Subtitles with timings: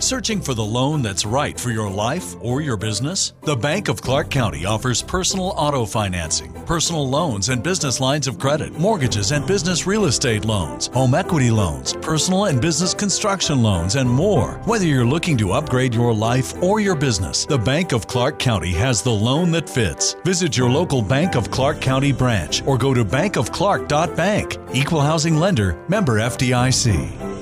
[0.00, 3.34] Searching for the loan that's right for your life or your business?
[3.42, 8.38] The Bank of Clark County offers personal auto financing, personal loans and business lines of
[8.38, 13.96] credit, mortgages and business real estate loans, home equity loans, personal and business construction loans,
[13.96, 14.52] and more.
[14.64, 18.72] Whether you're looking to upgrade your life or your business, the Bank of Clark County
[18.72, 20.14] has the loan that fits.
[20.24, 24.56] Visit your local Bank of Clark County branch or go to bankofclark.bank.
[24.72, 27.39] Equal housing lender, member FDIC.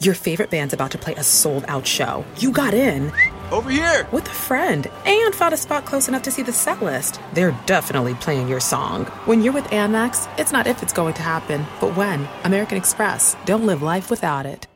[0.00, 2.24] Your favorite band's about to play a sold out show.
[2.38, 3.10] You got in.
[3.50, 4.06] Over here!
[4.12, 7.20] With a friend and found a spot close enough to see the set list.
[7.34, 9.06] They're definitely playing your song.
[9.26, 12.28] When you're with Amex, it's not if it's going to happen, but when.
[12.44, 13.36] American Express.
[13.44, 14.68] Don't live life without it.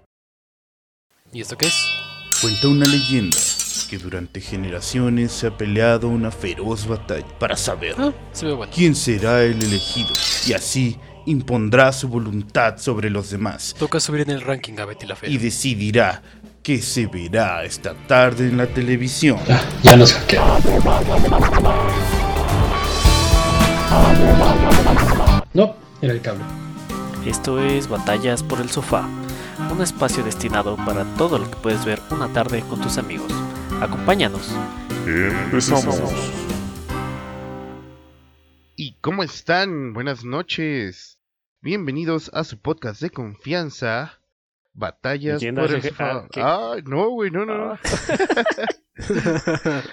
[1.33, 1.75] ¿Y esto qué es?
[2.41, 3.37] Cuenta una leyenda
[3.89, 8.73] que durante generaciones se ha peleado una feroz batalla para saber Ah, se ve bueno.
[8.75, 10.11] quién será el elegido
[10.47, 15.07] y así impondrá su voluntad sobre los demás Toca subir en el ranking a Betty
[15.07, 15.31] la Fea.
[15.31, 16.23] y decidirá
[16.63, 19.39] qué se verá esta tarde en la televisión.
[19.83, 20.63] Ya nos hackearon.
[25.55, 26.43] No, era el cable.
[27.27, 29.07] Esto es Batallas por el Sofá,
[29.71, 33.31] un espacio destinado para todo lo que puedes ver una tarde con tus amigos.
[33.81, 34.51] Acompáñanos.
[38.77, 39.93] ¿Y cómo están?
[39.93, 41.12] Buenas noches.
[41.65, 44.19] Bienvenidos a su podcast de confianza.
[44.75, 46.43] Batallas por el ah, ¿qué?
[46.43, 47.57] Ay, no, güey, no, no.
[47.57, 47.79] no.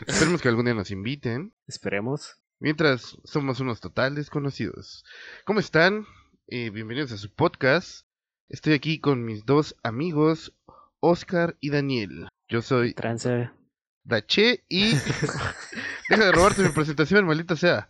[0.07, 1.53] Esperemos que algún día nos inviten.
[1.67, 2.37] Esperemos.
[2.57, 5.05] Mientras somos unos total desconocidos.
[5.45, 6.07] ¿Cómo están?
[6.47, 8.07] Eh, bienvenidos a su podcast.
[8.47, 10.55] Estoy aquí con mis dos amigos,
[11.01, 12.29] Oscar y Daniel.
[12.47, 13.51] Yo soy Trance.
[14.03, 14.93] Dache y...
[16.09, 17.89] Deja de robarte mi presentación, maldita sea.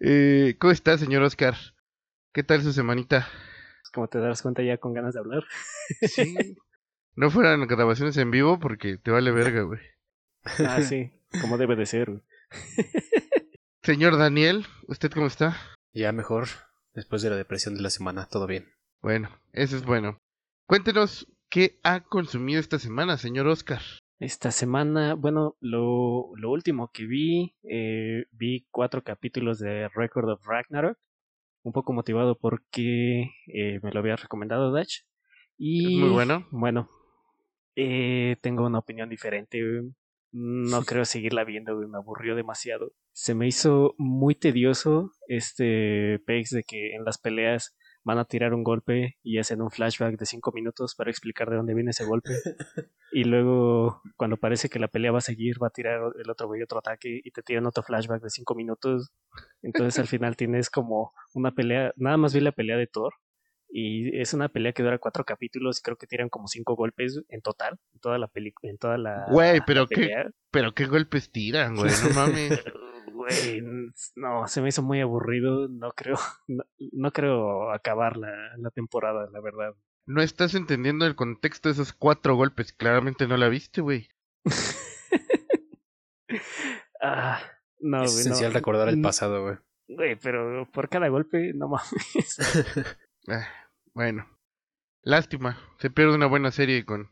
[0.00, 1.54] Eh, ¿Cómo está, señor Oscar?
[2.32, 3.28] ¿Qué tal su semanita?
[3.92, 5.44] Como te das cuenta ya con ganas de hablar.
[6.08, 6.56] Sí.
[7.16, 9.80] No fueran grabaciones en vivo porque te vale verga, güey.
[10.66, 11.10] Ah, sí.
[11.40, 12.08] Como debe de ser.
[12.08, 12.22] güey.
[13.82, 15.56] Señor Daniel, ¿usted cómo está?
[15.92, 16.48] Ya mejor,
[16.94, 18.72] después de la depresión de la semana, todo bien.
[19.02, 20.18] Bueno, eso es bueno.
[20.66, 23.82] Cuéntenos qué ha consumido esta semana, señor Oscar.
[24.20, 30.46] Esta semana, bueno, lo, lo último que vi, eh, vi cuatro capítulos de Record of
[30.46, 30.98] Ragnarok.
[31.62, 35.06] Un poco motivado porque eh, me lo había recomendado Dutch.
[35.56, 36.46] Y muy bueno.
[36.50, 36.90] Bueno,
[37.76, 39.58] eh, tengo una opinión diferente.
[40.32, 42.92] No creo seguirla viendo, me aburrió demasiado.
[43.12, 47.74] Se me hizo muy tedioso este pace de que en las peleas
[48.04, 51.56] van a tirar un golpe y hacen un flashback de cinco minutos para explicar de
[51.56, 52.30] dónde viene ese golpe.
[53.12, 56.46] Y luego, cuando parece que la pelea va a seguir, va a tirar el otro
[56.46, 59.10] güey otro ataque y te tiran otro flashback de cinco minutos.
[59.62, 63.14] Entonces al final tienes como una pelea, nada más vi la pelea de Thor.
[63.72, 67.22] Y es una pelea que dura cuatro capítulos y creo que tiran como cinco golpes
[67.28, 70.30] en total, en toda la película, en toda la, Güey, pero la qué, pelea.
[70.50, 72.64] pero qué golpes tiran, güey, no mames.
[73.12, 73.60] Güey,
[74.16, 76.16] no, se me hizo muy aburrido, no creo,
[76.48, 79.74] no, no creo acabar la, la temporada, la verdad.
[80.06, 82.72] No estás entendiendo el contexto de esos cuatro golpes.
[82.72, 84.08] Claramente no la viste, güey.
[87.02, 87.40] Ah,
[87.78, 89.56] no, es güey, esencial no, recordar el pasado, güey.
[89.88, 92.38] Güey, pero por cada golpe, no mames.
[93.94, 94.26] Bueno,
[95.02, 95.58] lástima.
[95.78, 97.10] Se pierde una buena serie con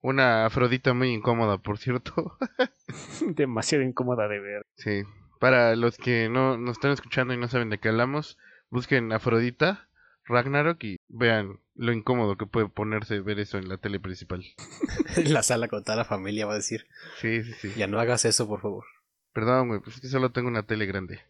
[0.00, 2.36] una Afrodita muy incómoda, por cierto.
[3.26, 4.62] Demasiado incómoda de ver.
[4.76, 5.02] sí,
[5.40, 8.38] para los que no nos están escuchando y no saben de qué hablamos,
[8.70, 9.88] busquen Afrodita,
[10.24, 14.44] Ragnarok y vean lo incómodo que puede ponerse ver eso en la tele principal.
[15.16, 16.86] En la sala con toda la familia va a decir,
[17.20, 17.72] Sí, sí, sí.
[17.76, 18.84] ya no hagas eso, por favor.
[19.32, 21.20] Perdón, güey, pues es que solo tengo una tele grande.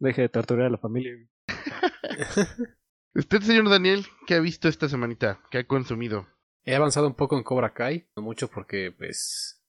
[0.00, 1.12] Deje de torturar a la familia.
[3.14, 5.40] Usted, señor Daniel, ¿qué ha visto esta semanita?
[5.50, 6.28] ¿Qué ha consumido?
[6.64, 9.62] He avanzado un poco en Cobra Kai, no mucho porque, pues,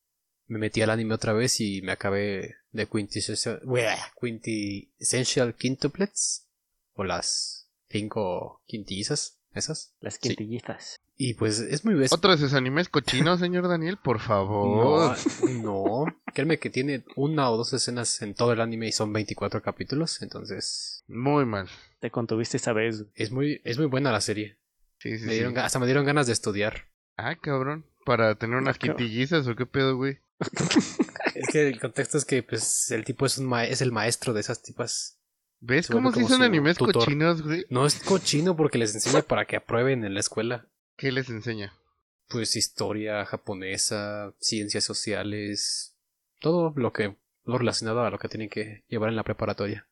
[0.47, 3.62] me metí al anime otra vez y me acabé de Quintessential,
[4.19, 6.47] Quintessential Quintuplets,
[6.94, 9.96] o las cinco quintillizas, esas.
[9.99, 10.20] Las Sí.
[10.35, 10.96] quintillizas.
[11.17, 13.97] Y pues es muy es- ¿Otro de esos animes cochinos, señor Daniel?
[13.97, 15.16] Por favor.
[15.52, 16.05] No, no.
[16.34, 20.22] Créeme que tiene una o dos escenas en todo el anime y son 24 capítulos,
[20.22, 21.68] entonces Muy mal.
[22.00, 23.06] Te contuviste esa vez.
[23.16, 24.58] es muy, es muy buena la serie.
[25.00, 25.36] Sí, sí, Me sí.
[25.38, 26.88] dieron, ga- hasta me dieron ganas de estudiar.
[27.18, 27.86] Ah, cabrón.
[28.06, 28.98] ¿Para tener unas Ah, cabrón.
[28.98, 30.20] quintillizas o qué pedo, güey?
[31.36, 34.34] Es que el contexto es que pues el tipo es un ma- es el maestro
[34.34, 35.18] de esas tipas.
[35.59, 36.96] ¿Ves Se cómo son su animes tutor.
[37.03, 37.66] cochinos, güey?
[37.70, 40.68] No es cochino porque les enseña para que aprueben en la escuela.
[40.98, 41.74] ¿Qué les enseña?
[42.28, 45.96] Pues historia japonesa, ciencias sociales,
[46.40, 47.16] todo lo que
[47.46, 49.88] lo relacionado a lo que tienen que llevar en la preparatoria.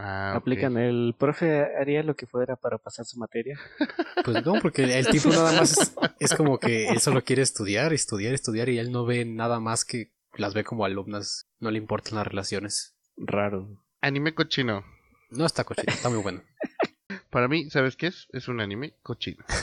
[0.00, 0.36] Ah.
[0.36, 3.58] Aplican el profe haría lo que fuera para pasar su materia.
[4.24, 7.92] Pues no, porque el tipo nada más es, es como que él solo quiere estudiar,
[7.92, 11.78] estudiar, estudiar y él no ve nada más que las ve como alumnas, no le
[11.78, 12.94] importan las relaciones.
[13.16, 13.82] Raro.
[14.00, 14.84] Anime cochino.
[15.30, 16.42] No está cochino, está muy bueno.
[17.30, 18.28] Para mí, ¿sabes qué es?
[18.32, 19.44] Es un anime cochino.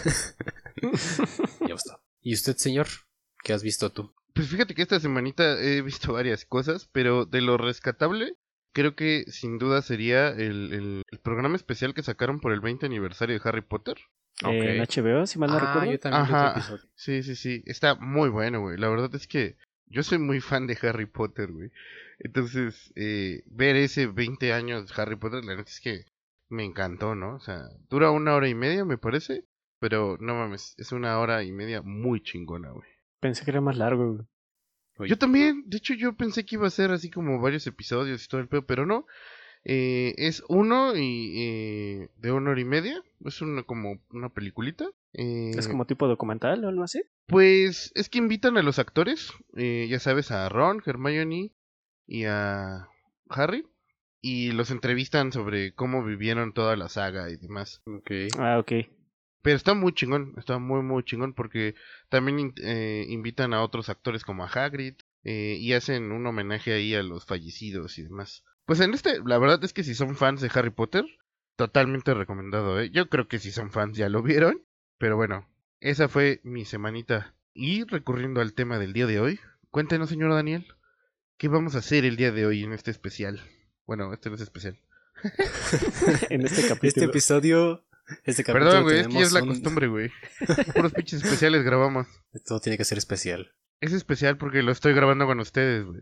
[1.68, 2.00] Ya está.
[2.22, 2.88] ¿Y usted, señor?
[3.42, 4.14] ¿Qué has visto tú?
[4.34, 8.36] Pues fíjate que esta semanita he visto varias cosas, pero de lo rescatable,
[8.76, 12.86] creo que sin duda sería el, el- el programa especial que sacaron por el 20
[12.86, 13.98] aniversario de Harry Potter.
[14.46, 15.92] Eh, en HBO, si mal no Ah, recuerdo.
[15.94, 16.52] yo también Ajá.
[16.52, 16.84] episodio.
[16.96, 17.64] Sí, sí, sí.
[17.66, 18.78] Está muy bueno, güey.
[18.78, 19.56] La verdad es que
[19.88, 21.72] yo soy muy fan de Harry Potter, güey.
[22.20, 26.06] Entonces, eh, ver ese 20 años de Harry Potter, la neta es que
[26.50, 27.36] me encantó, ¿no?
[27.36, 29.46] O sea, dura una hora y media, me parece.
[29.80, 32.88] Pero no mames, es una hora y media muy chingona, güey.
[33.20, 34.14] Pensé que era más largo.
[34.14, 34.26] güey.
[34.98, 35.10] Oye.
[35.10, 38.28] Yo también, de hecho yo pensé que iba a ser así como varios episodios y
[38.28, 39.06] todo el pedo, pero no.
[39.68, 43.04] Eh, es uno y eh, de una hora y media.
[43.26, 44.86] Es una como una peliculita.
[45.14, 47.02] Eh, Es como tipo documental o algo así.
[47.28, 51.52] Pues es que invitan a los actores, eh, ya sabes, a Ron, Hermione
[52.06, 52.88] y a
[53.30, 53.66] Harry.
[54.22, 57.82] Y los entrevistan sobre cómo vivieron toda la saga y demás.
[57.86, 58.12] Ok.
[58.40, 58.72] Ah, ok.
[59.46, 61.76] Pero está muy chingón, está muy muy chingón porque
[62.10, 66.96] también eh, invitan a otros actores como a Hagrid eh, y hacen un homenaje ahí
[66.96, 68.44] a los fallecidos y demás.
[68.66, 71.06] Pues en este, la verdad es que si son fans de Harry Potter,
[71.58, 72.90] totalmente recomendado, ¿eh?
[72.90, 74.64] Yo creo que si son fans ya lo vieron,
[74.98, 75.48] pero bueno,
[75.80, 77.36] esa fue mi semanita.
[77.54, 79.40] Y recurriendo al tema del día de hoy,
[79.70, 80.66] cuéntenos señor Daniel,
[81.38, 83.42] ¿qué vamos a hacer el día de hoy en este especial?
[83.86, 84.80] Bueno, este no es especial.
[86.30, 87.06] en este Este capítulo.
[87.06, 87.85] episodio.
[88.24, 90.12] Este Perdón, güey, es que ya es la un- costumbre, güey.
[90.76, 92.08] Puros pinches especiales grabamos.
[92.46, 93.54] Todo tiene que ser especial.
[93.82, 96.02] Es especial porque lo estoy grabando con ustedes, güey.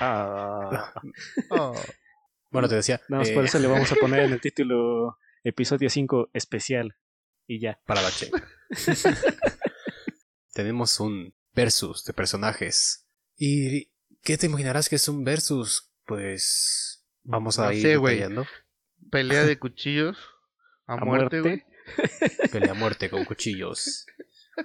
[0.00, 0.92] Ah.
[2.50, 3.00] Bueno, te decía.
[3.08, 6.94] Nada más eh, por eso le vamos a poner en el título episodio 5 especial.
[7.48, 7.80] Y ya.
[7.84, 8.30] Para la che.
[10.52, 13.06] Tenemos un versus de personajes.
[13.36, 13.90] ¿Y
[14.22, 15.90] qué te imaginarás que es un versus?
[16.06, 17.98] Pues vamos a No ir sé.
[19.10, 20.16] Pelea de cuchillos
[20.86, 21.66] a, A muerte, muerte.
[22.52, 24.06] Pelea a muerte con cuchillos.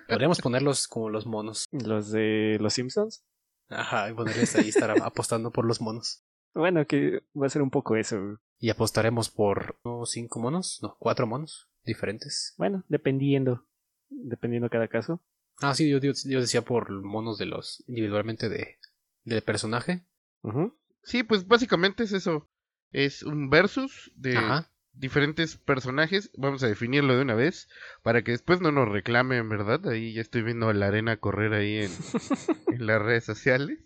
[0.07, 1.66] Podríamos ponerlos como los monos.
[1.71, 3.25] Los de los Simpsons.
[3.69, 6.24] Ajá, y ponerles ahí estar apostando por los monos.
[6.54, 8.39] Bueno, que va a ser un poco eso.
[8.60, 12.56] Y apostaremos por ¿no, cinco monos, no, cuatro monos diferentes.
[12.57, 13.66] Bueno, dependiendo.
[14.10, 15.21] Dependiendo cada caso.
[15.62, 18.77] Ah, sí, yo, yo, yo decía por monos de los individualmente de
[19.24, 20.06] del personaje.
[20.42, 20.77] Ujú.
[21.04, 22.50] Sí, pues básicamente es eso.
[22.92, 24.71] Es un versus de Ajá.
[25.00, 26.30] Diferentes personajes.
[26.38, 27.68] Vamos a definirlo de una vez
[28.04, 29.88] para que después no nos reclamen, ¿verdad?
[29.88, 31.92] Ahí ya estoy viendo a la arena correr ahí en,
[32.68, 33.80] en las redes sociales.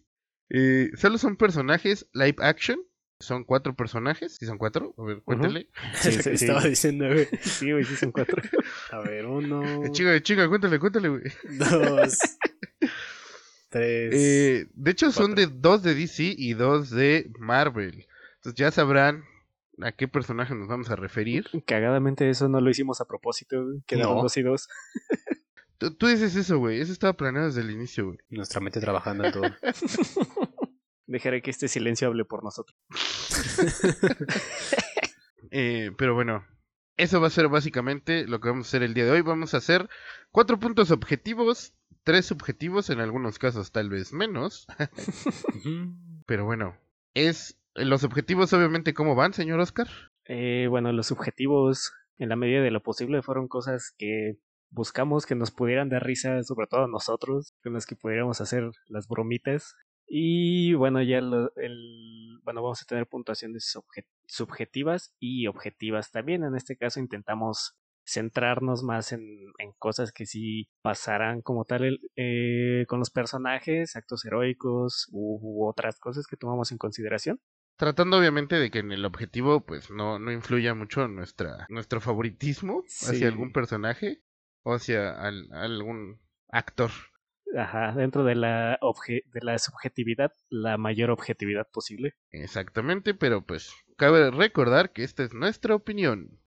[0.50, 2.80] Eh, solo son personajes live action.
[3.20, 4.36] Son cuatro personajes.
[4.38, 4.94] ¿Sí son cuatro?
[4.98, 5.70] A ver, cuéntale.
[5.94, 6.32] Sí, sí.
[6.32, 7.28] estaba diciendo, güey.
[7.42, 8.42] Sí, güey, sí son cuatro.
[8.92, 11.24] A ver, uno, Chica, chica, cuéntale, cuéntale, güey.
[11.58, 12.18] dos,
[13.70, 14.14] tres.
[14.14, 18.08] Eh, de hecho, son de dos de DC y dos de Marvel.
[18.38, 19.24] Entonces ya sabrán
[19.82, 21.46] a qué personaje nos vamos a referir.
[21.66, 23.64] Cagadamente eso no lo hicimos a propósito.
[23.86, 24.22] Quedaron No.
[24.24, 24.68] dos y dos.
[25.78, 26.80] Tú, tú dices eso, güey.
[26.80, 28.18] Eso estaba planeado desde el inicio, güey.
[28.30, 29.44] Nuestra mente trabajando en todo.
[31.08, 32.78] Dejaré que este silencio hable por nosotros.
[35.56, 36.44] Eh, pero bueno,
[36.98, 39.22] eso va a ser básicamente lo que vamos a hacer el día de hoy.
[39.22, 39.88] Vamos a hacer
[40.32, 44.66] cuatro puntos objetivos, tres subjetivos, en algunos casos tal vez menos.
[46.26, 46.76] Pero bueno,
[47.14, 49.88] es los objetivos obviamente cómo van, señor Oscar.
[50.26, 54.38] Eh, bueno, los objetivos, en la medida de lo posible, fueron cosas que
[54.70, 58.70] buscamos que nos pudieran dar risa, sobre todo a nosotros, con las que pudiéramos hacer
[58.88, 59.76] las bromitas.
[60.08, 63.74] Y bueno, ya lo- el, bueno, vamos a tener puntuaciones
[64.28, 66.44] subjetivas y objetivas también.
[66.44, 67.76] En este caso intentamos
[68.06, 69.22] centrarnos más en,
[69.60, 76.00] en cosas que sí pasarán como tal eh, con los personajes, actos heroicos u otras
[76.00, 77.40] cosas que tomamos en consideración.
[77.76, 82.84] Tratando obviamente de que en el objetivo pues no, no influya mucho nuestra, nuestro favoritismo
[82.88, 83.08] Sí.
[83.16, 84.22] hacia algún personaje
[84.64, 86.92] o hacia al- algún actor.
[87.58, 92.16] Ajá, dentro de la, obje- de la subjetividad, la mayor objetividad posible.
[92.32, 96.40] Exactamente, pero pues cabe recordar que esta es nuestra opinión.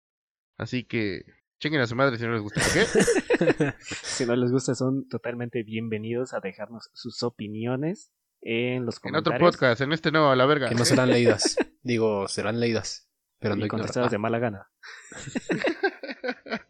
[0.56, 1.24] Así que
[1.60, 2.60] chinguen a su madre si no les gusta.
[3.80, 9.32] Si no les gusta, son totalmente bienvenidos a dejarnos sus opiniones en los en otro
[9.32, 9.56] comentarios.
[9.56, 10.68] podcast, en este no, a la verga.
[10.68, 11.56] Que no serán leídas.
[11.82, 13.08] Digo, serán leídas.
[13.38, 14.70] Pero no y contestadas de mala gana.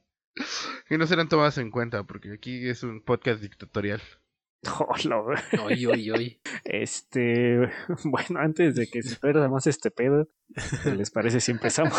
[0.88, 4.00] que no serán tomadas en cuenta, porque aquí es un podcast dictatorial.
[4.80, 5.26] Oh, no.
[5.64, 6.40] Oy, oy, oy.
[6.64, 7.70] Este,
[8.04, 10.28] bueno, antes de que se pierda más este pedo,
[10.82, 11.92] ¿qué les parece si empezamos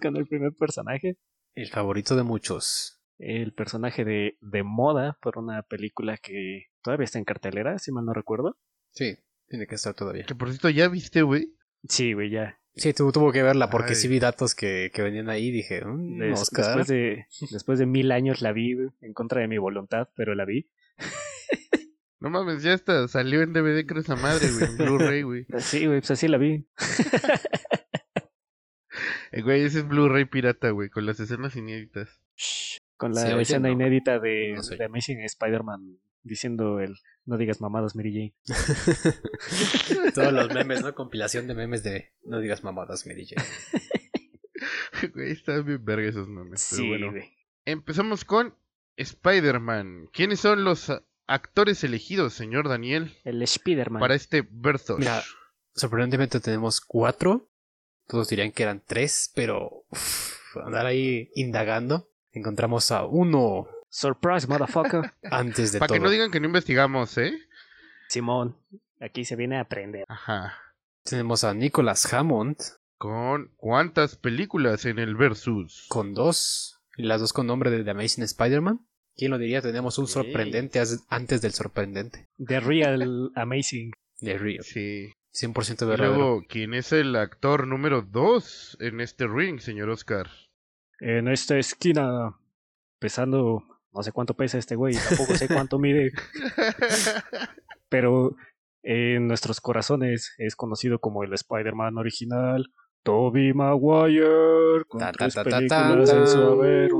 [0.00, 1.18] con el primer personaje?
[1.54, 3.02] El favorito de muchos.
[3.18, 8.06] El personaje de, de moda por una película que todavía está en cartelera, si mal
[8.06, 8.56] no recuerdo.
[8.92, 9.16] Sí,
[9.48, 10.24] tiene que estar todavía.
[10.24, 11.52] Que por cierto, ¿ya viste, güey?
[11.88, 12.58] Sí, güey, ya.
[12.74, 13.94] Sí, tuvo, tuvo que verla porque Ay.
[13.96, 16.64] sí vi datos que, que venían ahí y dije, "Mm, Des- Oscar.
[16.66, 20.44] después, de, después de mil años la vi en contra de mi voluntad, pero la
[20.44, 20.68] vi.
[22.20, 25.44] No mames, ya está, salió en DVD, creo esa madre, güey, en Blu-ray, güey.
[25.58, 26.64] Sí, güey, pues así la vi.
[29.34, 32.20] Eh, güey, ese es Blu-ray pirata, güey, con las escenas inéditas.
[32.98, 33.74] Con la Sí, escena no.
[33.74, 34.76] inédita de, No sé.
[34.76, 38.34] de Amazing Spider-Man diciendo el no digas mamadas, Mary Jane.
[40.14, 40.94] Todos los memes, ¿no?
[40.94, 43.46] Compilación de memes de no digas mamadas, Mary Jane.
[45.14, 46.60] Güey, están bien verga esos memes.
[46.60, 47.26] Sí, pero bueno.
[47.64, 48.54] Empezamos con
[48.96, 50.08] Spider-Man.
[50.12, 50.92] ¿Quiénes son los
[51.26, 54.00] actores elegidos, señor Daniel, El Spider-Man.
[54.00, 54.98] para este verso?
[54.98, 55.22] Mira,
[55.74, 57.48] sorprendentemente tenemos cuatro.
[58.06, 62.08] Todos dirían que eran tres, pero uf, andar ahí indagando.
[62.30, 65.12] Encontramos a uno Surprise, motherfucker.
[65.30, 65.96] antes de Para todo.
[65.96, 67.38] que no digan que no investigamos, ¿eh?
[68.08, 68.56] Simón,
[69.00, 70.06] aquí se viene a aprender.
[70.08, 70.54] Ajá.
[71.04, 72.56] Tenemos a Nicholas Hammond
[72.96, 75.86] ¿Con cuántas películas en el versus?
[75.88, 76.80] con dos.
[76.96, 78.86] Y las dos con nombre de The Amazing Spider-Man.
[79.16, 79.60] ¿Quién lo diría?
[79.60, 82.28] Tenemos un sorprendente antes del sorprendente.
[82.38, 83.90] The Real Amazing.
[84.20, 84.62] De Rio.
[84.62, 85.12] Sí.
[85.34, 86.14] 100% Y verdadero.
[86.16, 90.28] luego, ¿quién es el actor número dos en este ring, señor Oscar?
[91.00, 92.36] En esta esquina,
[93.00, 96.12] pesando, no sé cuánto pesa este güey, tampoco sé cuánto mide,
[97.88, 98.36] pero
[98.82, 102.72] en nuestros corazones es conocido como el Spider-Man original,
[103.02, 106.90] Tobey Maguire, con Ta, ta, tres ta, ta, ta, películas en su haber,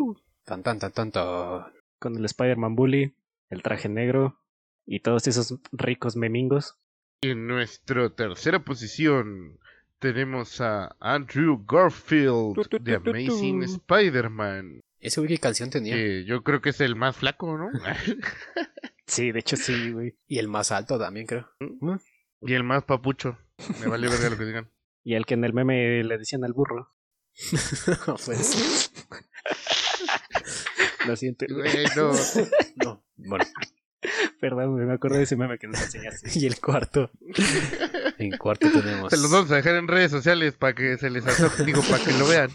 [0.44, 1.64] Tan, tan, tan, tan, tan.
[1.98, 3.14] con el Spider-Man Bully,
[3.50, 4.38] el traje negro
[4.86, 6.76] y todos esos ricos memingos.
[7.22, 9.58] En nuestra tercera posición
[10.00, 13.62] tenemos a Andrew Garfield de Amazing.
[13.62, 14.80] Spider-Man.
[15.02, 15.96] Ese güey qué canción tenía.
[16.24, 17.70] Yo creo que es el más flaco, ¿no?
[19.06, 20.16] Sí, de hecho sí, güey.
[20.26, 21.50] Y el más alto también, creo.
[21.58, 21.96] ¿Mm?
[22.44, 23.38] y el más papucho.
[23.80, 24.70] Me vale verga lo que digan.
[25.04, 26.94] Y al que en el meme le decían al burro.
[28.24, 28.92] pues,
[31.08, 31.44] Lo siento.
[31.50, 32.12] Güey, no.
[32.76, 33.04] no.
[33.16, 33.44] Bueno,
[34.40, 36.30] Perdón, me acuerdo de ese meme que nos enseñaste.
[36.38, 37.10] y el cuarto.
[38.18, 39.10] En cuarto tenemos.
[39.10, 41.24] Se los vamos a dejar en redes sociales para que se les
[41.66, 42.50] digo, para que lo vean.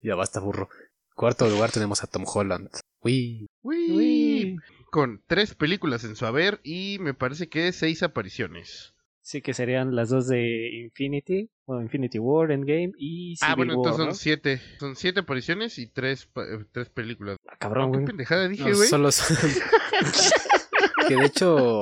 [0.00, 0.68] Ya basta, burro.
[1.14, 2.68] Cuarto lugar tenemos a Tom Holland.
[3.00, 3.46] Uy.
[3.62, 4.56] Uy.
[4.90, 8.94] Con tres películas en su haber y me parece que seis apariciones.
[9.22, 13.72] Sí, que serían las dos de Infinity, o Infinity War, Endgame y Civil ah, bueno,
[13.72, 14.14] War, entonces son ¿no?
[14.14, 14.60] siete.
[14.78, 17.38] Son siete apariciones y tres, eh, tres películas.
[17.48, 18.06] Ah, cabrón, ¿Qué güey.
[18.06, 18.88] pendejada dije, No, güey?
[18.88, 19.36] solo son-
[21.08, 21.80] que de hecho.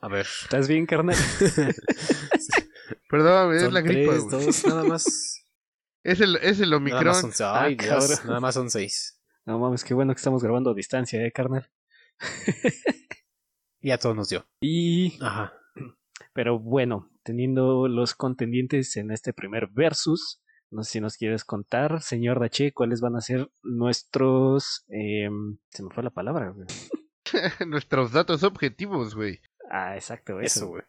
[0.00, 0.26] A ver.
[0.44, 1.16] ¿Estás bien, carnal?
[3.10, 4.28] Perdón, es son la gripa, güey.
[4.30, 5.42] dos, nada más.
[6.06, 7.04] Es el, es el Nada Omicron.
[7.06, 9.20] más son, ay, Ah, Dios, nada más son seis.
[9.44, 11.68] No mames, qué bueno que estamos grabando a distancia, eh, carnal.
[13.80, 14.44] Y a todos nos dio.
[14.60, 15.16] Y...
[15.22, 15.52] Ajá.
[16.32, 22.02] Pero bueno, teniendo los contendientes en este primer versus, no sé si nos quieres contar,
[22.02, 24.84] señor Dache, cuáles van a ser nuestros...
[24.88, 26.66] em, se me fue la palabra, güey.
[27.68, 29.40] Nuestros datos objetivos, güey.
[29.70, 30.68] Ah, exacto, Eso, eso.
[30.68, 30.82] güey.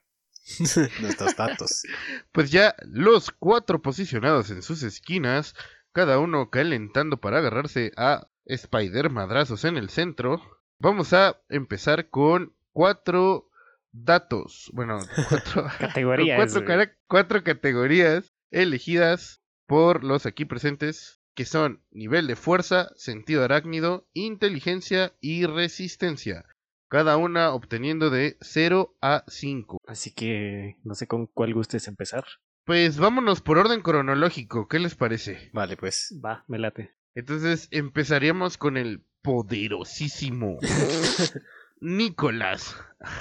[1.01, 1.83] Nuestros datos.
[2.31, 5.55] Pues ya los cuatro posicionados en sus esquinas,
[5.91, 10.41] cada uno calentando para agarrarse a Spider Madrazos en el centro.
[10.79, 13.49] Vamos a empezar con cuatro
[13.91, 14.69] datos.
[14.73, 14.99] Bueno,
[15.29, 22.35] cuatro, Categorías, cuatro, cara- cuatro categorías elegidas por los aquí presentes, que son nivel de
[22.35, 26.45] fuerza, sentido arácnido, inteligencia y resistencia.
[26.89, 29.79] Cada una obteniendo de 0 a 5.
[29.87, 32.23] Así que no sé con cuál gustes empezar.
[32.65, 35.49] Pues vámonos por orden cronológico, ¿qué les parece?
[35.53, 36.17] Vale, pues.
[36.23, 36.93] Va, me late.
[37.15, 40.59] Entonces empezaríamos con el poderosísimo
[41.81, 42.75] Nicholas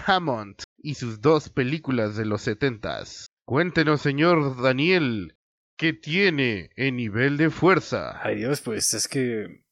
[0.06, 3.30] Hammond y sus dos películas de los setentas.
[3.44, 5.36] Cuéntenos, señor Daniel,
[5.76, 8.20] ¿qué tiene en nivel de fuerza?
[8.22, 9.64] Ay, Dios, pues es que.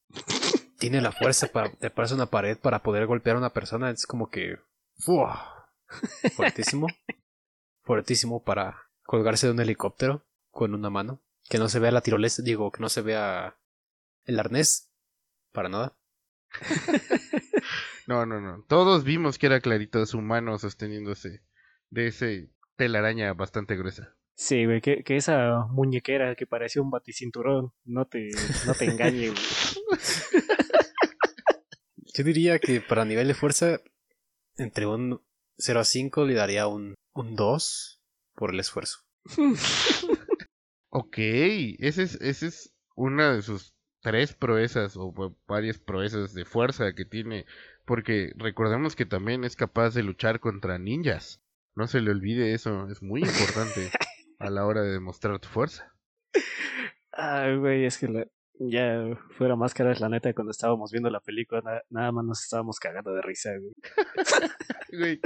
[0.84, 3.88] Tiene la fuerza para treparse a una pared para poder golpear a una persona.
[3.88, 4.58] Es como que.
[4.98, 5.70] ¡fua!
[6.34, 6.88] Fuertísimo.
[7.82, 11.22] Fuertísimo para colgarse de un helicóptero con una mano.
[11.48, 13.56] Que no se vea la tirolesa, digo, que no se vea
[14.24, 14.90] el arnés.
[15.52, 15.96] Para nada.
[18.06, 18.62] No, no, no.
[18.68, 21.40] Todos vimos que era clarito su mano sosteniéndose
[21.88, 24.14] de ese telaraña bastante gruesa.
[24.34, 28.28] Sí, güey, que, que esa muñequera que parecía un baticinturón no te,
[28.66, 29.40] no te engañe, güey.
[32.14, 33.80] Yo diría que para nivel de fuerza,
[34.56, 35.20] entre un
[35.58, 38.00] 0 a 5 le daría un, un 2
[38.34, 39.00] por el esfuerzo.
[40.90, 46.44] Ok, ese es, ese es una de sus tres proezas o va- varias proezas de
[46.44, 47.46] fuerza que tiene,
[47.84, 51.40] porque recordemos que también es capaz de luchar contra ninjas.
[51.74, 53.90] No se le olvide eso, es muy importante
[54.38, 55.92] a la hora de demostrar tu fuerza.
[57.10, 58.28] Ay, güey, es que la-
[58.58, 62.78] ya fuera máscaras, la neta, cuando estábamos viendo la película, na- nada más nos estábamos
[62.78, 63.72] cagando de risa, güey.
[64.92, 65.20] Güey,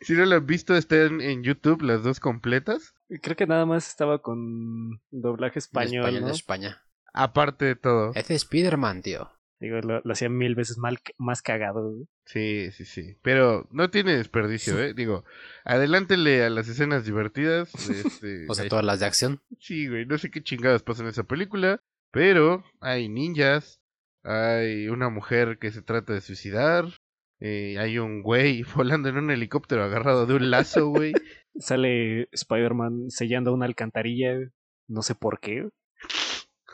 [0.00, 2.94] Si no lo han visto, están en YouTube las dos completas.
[3.22, 6.26] Creo que nada más estaba con doblaje español, España, ¿no?
[6.28, 6.82] de España.
[7.12, 8.12] Aparte de todo.
[8.14, 9.30] Es de Spider-Man, tío.
[9.60, 12.06] Digo, lo, lo hacía mil veces mal, más cagado, güey.
[12.26, 13.16] Sí, sí, sí.
[13.22, 14.94] Pero no tiene desperdicio, ¿eh?
[14.94, 15.24] Digo,
[15.64, 17.70] adelántele a las escenas divertidas.
[17.90, 19.42] Este, O sea, todas las de acción.
[19.58, 21.80] Sí, güey, no sé qué chingadas pasa en esa película,
[22.16, 23.78] pero hay ninjas,
[24.22, 26.86] hay una mujer que se trata de suicidar,
[27.40, 31.12] eh, hay un güey volando en un helicóptero agarrado de un lazo, güey.
[31.58, 34.32] Sale Spider-Man sellando una alcantarilla,
[34.88, 35.68] no sé por qué.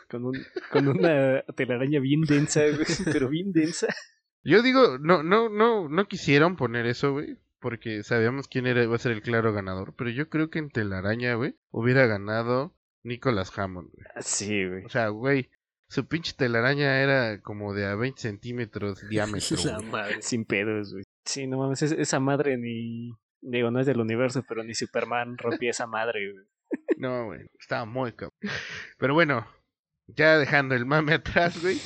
[0.08, 0.38] Con, un,
[0.70, 3.88] con una telaraña bien densa, güey, pero bien densa.
[4.44, 8.94] Yo digo, no, no, no, no quisieron poner eso, güey, porque sabíamos quién era, iba
[8.94, 13.56] a ser el claro ganador, pero yo creo que en Telaraña, güey, hubiera ganado Nicholas
[13.58, 14.06] Hammond, güey.
[14.20, 14.84] Sí, güey.
[14.84, 15.50] O sea, güey,
[15.88, 19.86] su pinche telaraña era como de a 20 centímetros diámetro, La güey.
[19.90, 20.22] madre.
[20.22, 21.04] Sin pedos, güey.
[21.24, 23.12] Sí, no mames, es- esa madre ni.
[23.40, 26.46] Digo, no es del universo, pero ni Superman rompía esa madre, güey.
[26.96, 28.30] No, güey, estaba muy cabrón.
[28.98, 29.46] Pero bueno,
[30.06, 31.78] ya dejando el mame atrás, güey.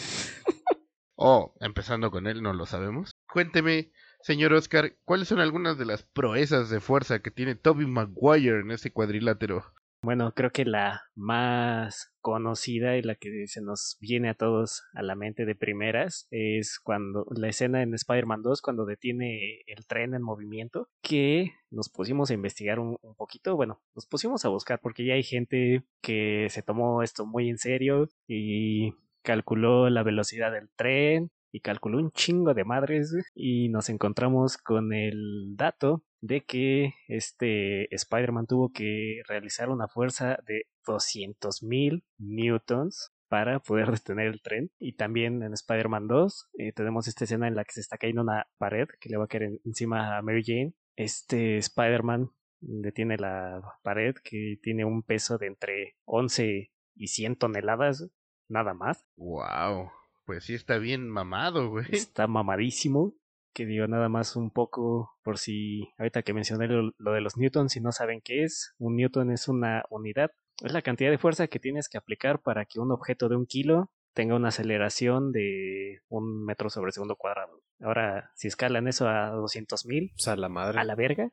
[1.16, 3.10] O empezando con él, no lo sabemos.
[3.32, 8.60] Cuénteme, señor Oscar, ¿cuáles son algunas de las proezas de fuerza que tiene Toby Maguire
[8.60, 9.64] en ese cuadrilátero?
[10.02, 15.02] Bueno, creo que la más conocida y la que se nos viene a todos a
[15.02, 20.14] la mente de primeras es cuando la escena en Spider-Man 2 cuando detiene el tren
[20.14, 24.80] en movimiento que nos pusimos a investigar un, un poquito, bueno, nos pusimos a buscar
[24.80, 30.52] porque ya hay gente que se tomó esto muy en serio y calculó la velocidad
[30.52, 36.44] del tren y calculó un chingo de madres y nos encontramos con el dato de
[36.44, 44.40] que este Spider-Man tuvo que realizar una fuerza de 200.000 newtons para poder detener el
[44.42, 44.70] tren.
[44.78, 48.22] Y también en Spider-Man 2 eh, tenemos esta escena en la que se está cayendo
[48.22, 50.74] una pared que le va a caer en- encima a Mary Jane.
[50.96, 58.08] Este Spider-Man detiene la pared que tiene un peso de entre 11 y 100 toneladas,
[58.48, 59.04] nada más.
[59.16, 59.90] Wow,
[60.24, 61.86] pues sí está bien mamado, güey.
[61.90, 63.14] Está mamadísimo.
[63.56, 67.38] Que digo nada más un poco por si ahorita que mencioné lo, lo de los
[67.38, 70.30] newtons, si no saben qué es, un newton es una unidad,
[70.62, 73.46] es la cantidad de fuerza que tienes que aplicar para que un objeto de un
[73.46, 77.62] kilo tenga una aceleración de un metro sobre segundo cuadrado.
[77.80, 80.78] Ahora, si escalan eso a 200 mil, O sea, la madre.
[80.78, 81.30] a la verga,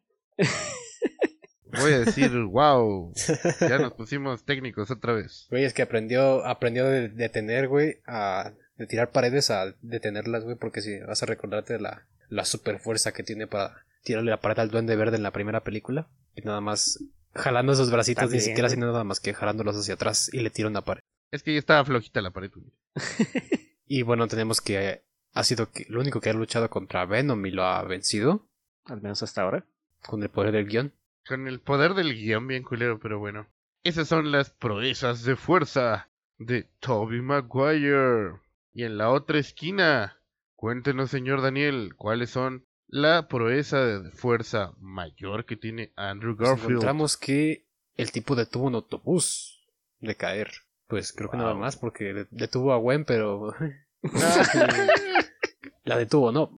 [1.81, 3.13] Voy a decir, wow,
[3.59, 5.47] ya nos pusimos técnicos otra vez.
[5.49, 10.55] Güey, es que aprendió, aprendió de detener, güey, a de tirar paredes a detenerlas, güey,
[10.55, 14.41] porque si vas a recordarte de la, la super fuerza que tiene para tirarle la
[14.41, 16.07] pared al duende verde en la primera película.
[16.36, 17.03] Y nada más
[17.36, 20.49] jalando esos bracitos, También, ni siquiera haciendo nada más que jalándolos hacia atrás y le
[20.49, 21.01] tira una pared.
[21.31, 22.71] Es que ya estaba flojita la pared, güey.
[23.86, 27.51] Y bueno, tenemos que ha sido que, lo único que ha luchado contra Venom y
[27.51, 28.47] lo ha vencido
[28.86, 29.65] al menos hasta ahora.
[30.01, 30.93] con el poder del guion.
[31.27, 33.47] Con el poder del guion bien culero, pero bueno.
[33.83, 38.33] Esas son las proezas de fuerza de Toby Maguire.
[38.73, 40.19] Y en la otra esquina,
[40.55, 46.71] cuéntenos, señor Daniel, cuáles son la proeza de fuerza mayor que tiene Andrew Garfield.
[46.71, 49.63] encontramos que el tipo detuvo un autobús
[49.99, 50.51] de caer.
[50.88, 53.53] Pues creo que nada más porque detuvo a Gwen, pero
[55.83, 56.57] la detuvo, ¿no?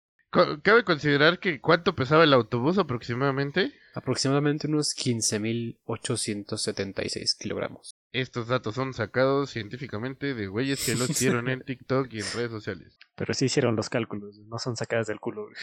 [0.64, 3.72] Cabe considerar que cuánto pesaba el autobús aproximadamente.
[3.94, 7.93] Aproximadamente unos 15.876 kilogramos.
[8.14, 12.52] Estos datos son sacados científicamente de güeyes que los hicieron en TikTok y en redes
[12.52, 12.98] sociales.
[13.16, 15.44] Pero sí hicieron los cálculos, no son sacadas del culo.
[15.44, 15.56] güey.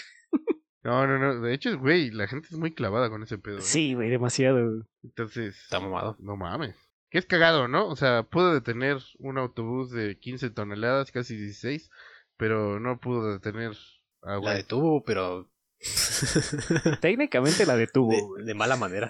[0.82, 1.40] No, no, no.
[1.42, 3.58] De hecho, güey, la gente es muy clavada con ese pedo.
[3.58, 3.62] ¿eh?
[3.62, 4.86] Sí, güey, demasiado.
[5.02, 6.16] Entonces, Está mamado.
[6.20, 6.74] no mames.
[7.10, 7.86] Que es cagado, ¿no?
[7.88, 11.90] O sea, pudo detener un autobús de 15 toneladas, casi 16,
[12.36, 13.72] pero no pudo detener
[14.22, 14.56] a La güey.
[14.56, 15.50] detuvo, pero...
[17.00, 18.36] Técnicamente la detuvo.
[18.36, 19.08] de mala manera.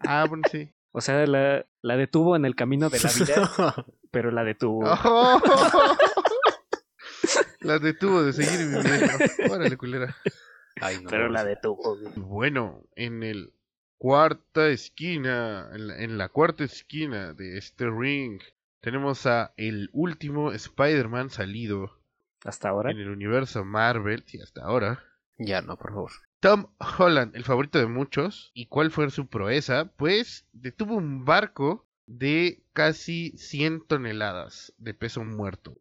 [0.00, 0.70] Ah, bueno, sí.
[0.92, 4.84] O sea, la, la detuvo en el camino de la vida, pero la detuvo.
[5.04, 5.40] Oh.
[7.60, 9.54] la detuvo de seguir viviendo.
[9.54, 10.16] Órale, culera.
[10.80, 11.10] Ay, no.
[11.10, 11.96] pero la detuvo.
[12.16, 13.52] Bueno, en el
[13.98, 18.40] cuarta esquina, en la, en la cuarta esquina de este ring,
[18.80, 22.00] tenemos a el último Spider-Man salido
[22.44, 22.90] Hasta ahora.
[22.92, 25.04] en el universo Marvel, y hasta ahora,
[25.36, 26.10] Ya no, por favor.
[26.40, 28.50] Tom Holland, el favorito de muchos.
[28.54, 29.92] ¿Y cuál fue su proeza?
[29.96, 35.76] Pues detuvo un barco de casi 100 toneladas de peso muerto.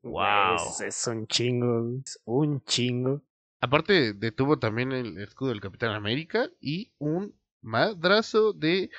[0.58, 3.24] Es, es un chingo, es un chingo.
[3.62, 8.90] Aparte, detuvo también el escudo del Capitán América y un madrazo de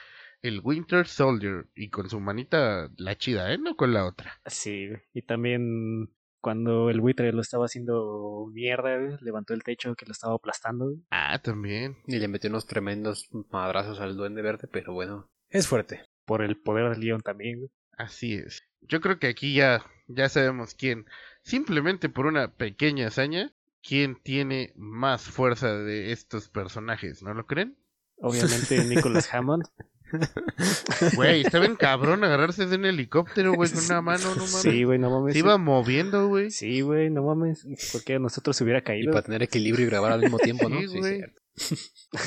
[0.43, 1.69] el Winter Soldier.
[1.75, 3.59] Y con su manita la chida, ¿eh?
[3.59, 4.41] No con la otra.
[4.47, 10.13] Sí, y también cuando el buitre lo estaba haciendo mierda, levantó el techo que lo
[10.13, 10.95] estaba aplastando.
[11.11, 11.97] Ah, también.
[12.07, 16.05] Y le metió unos tremendos madrazos al duende verde, pero bueno, es fuerte.
[16.25, 17.71] Por el poder del león también.
[17.97, 18.63] Así es.
[18.83, 21.07] Yo creo que aquí ya, ya sabemos quién.
[21.43, 27.77] Simplemente por una pequeña hazaña, quién tiene más fuerza de estos personajes, ¿no lo creen?
[28.19, 29.65] Obviamente Nicholas Hammond.
[31.17, 34.51] Güey, está bien cabrón agarrarse de un helicóptero, güey, con una mano, no mames.
[34.51, 35.33] Sí, güey, no mames.
[35.33, 36.51] Se iba moviendo, güey.
[36.51, 37.67] Sí, güey, no mames.
[37.93, 39.13] Porque a nosotros se hubiera Y caído.
[39.13, 40.81] para tener equilibrio y grabar al mismo tiempo, ¿no?
[40.81, 41.21] Sí, güey.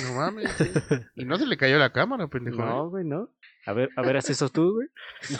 [0.07, 0.49] No mames.
[0.57, 1.01] güey.
[1.15, 2.57] Y no se le cayó la cámara, pendejo.
[2.57, 3.29] No, güey, no.
[3.65, 4.87] A ver, a ver, haz eso tú, güey.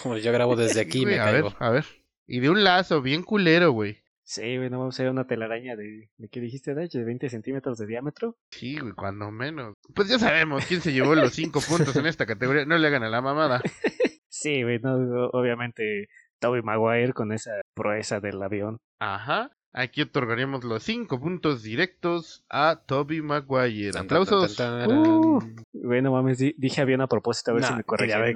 [0.06, 1.86] No, yo grabo desde aquí y Güey, me a ver, a ver.
[2.26, 4.03] Y de un lazo, bien culero, güey.
[4.34, 6.90] Sí, güey, no vamos a ver una telaraña de, ¿de qué dijiste, Dach?
[6.92, 8.36] ¿De 20 centímetros de diámetro?
[8.50, 9.76] Sí, güey, cuando menos.
[9.94, 12.66] Pues ya sabemos quién se llevó los cinco puntos en esta categoría.
[12.66, 13.62] No le hagan a la mamada.
[14.36, 18.80] Sí, güey, no, obviamente Tobey Maguire con esa proeza del avión.
[19.00, 19.52] Ajá.
[19.74, 23.98] Aquí otorgaríamos los cinco puntos directos a Toby Maguire.
[23.98, 24.54] Aplausos.
[24.54, 25.56] Uh, tan.
[25.72, 27.86] güey, no mames, di- dije avión a propósito, a ver si me no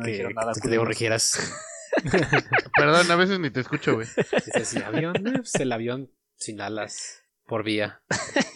[0.04, 1.68] que, que te corrigieras.
[2.76, 4.08] Perdón, a veces ni te escucho, güey.
[4.18, 8.02] Dices, sí, avión, pues el avión sin alas por vía,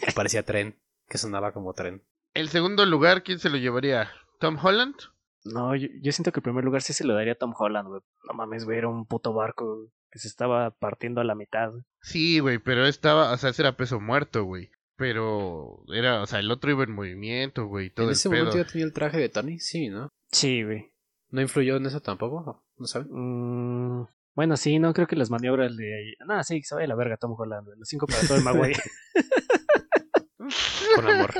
[0.05, 2.03] que parecía tren, que sonaba como tren.
[2.33, 4.11] El segundo lugar, ¿quién se lo llevaría?
[4.39, 4.95] ¿Tom Holland?
[5.43, 7.87] No, yo, yo siento que el primer lugar sí se lo daría a Tom Holland,
[7.89, 8.01] güey.
[8.27, 11.71] No mames, güey, era un puto barco que se estaba partiendo a la mitad.
[12.01, 14.71] Sí, güey, pero estaba, o sea, ese era peso muerto, güey.
[14.97, 18.45] Pero era, o sea, el otro iba en movimiento, güey, todo en el ese pedo.
[18.45, 20.09] momento ya tenía el traje de Tony, sí, ¿no?
[20.31, 20.91] Sí, güey.
[21.29, 22.63] ¿No influyó en eso tampoco?
[22.81, 23.07] ¿No saben?
[23.11, 26.15] Mm, bueno, sí, no creo que las maniobras de...
[26.25, 27.67] No, sí, que se vaya a la verga Tom Holland.
[27.77, 28.81] Los cinco para Tobey Maguire.
[30.95, 31.31] Con amor.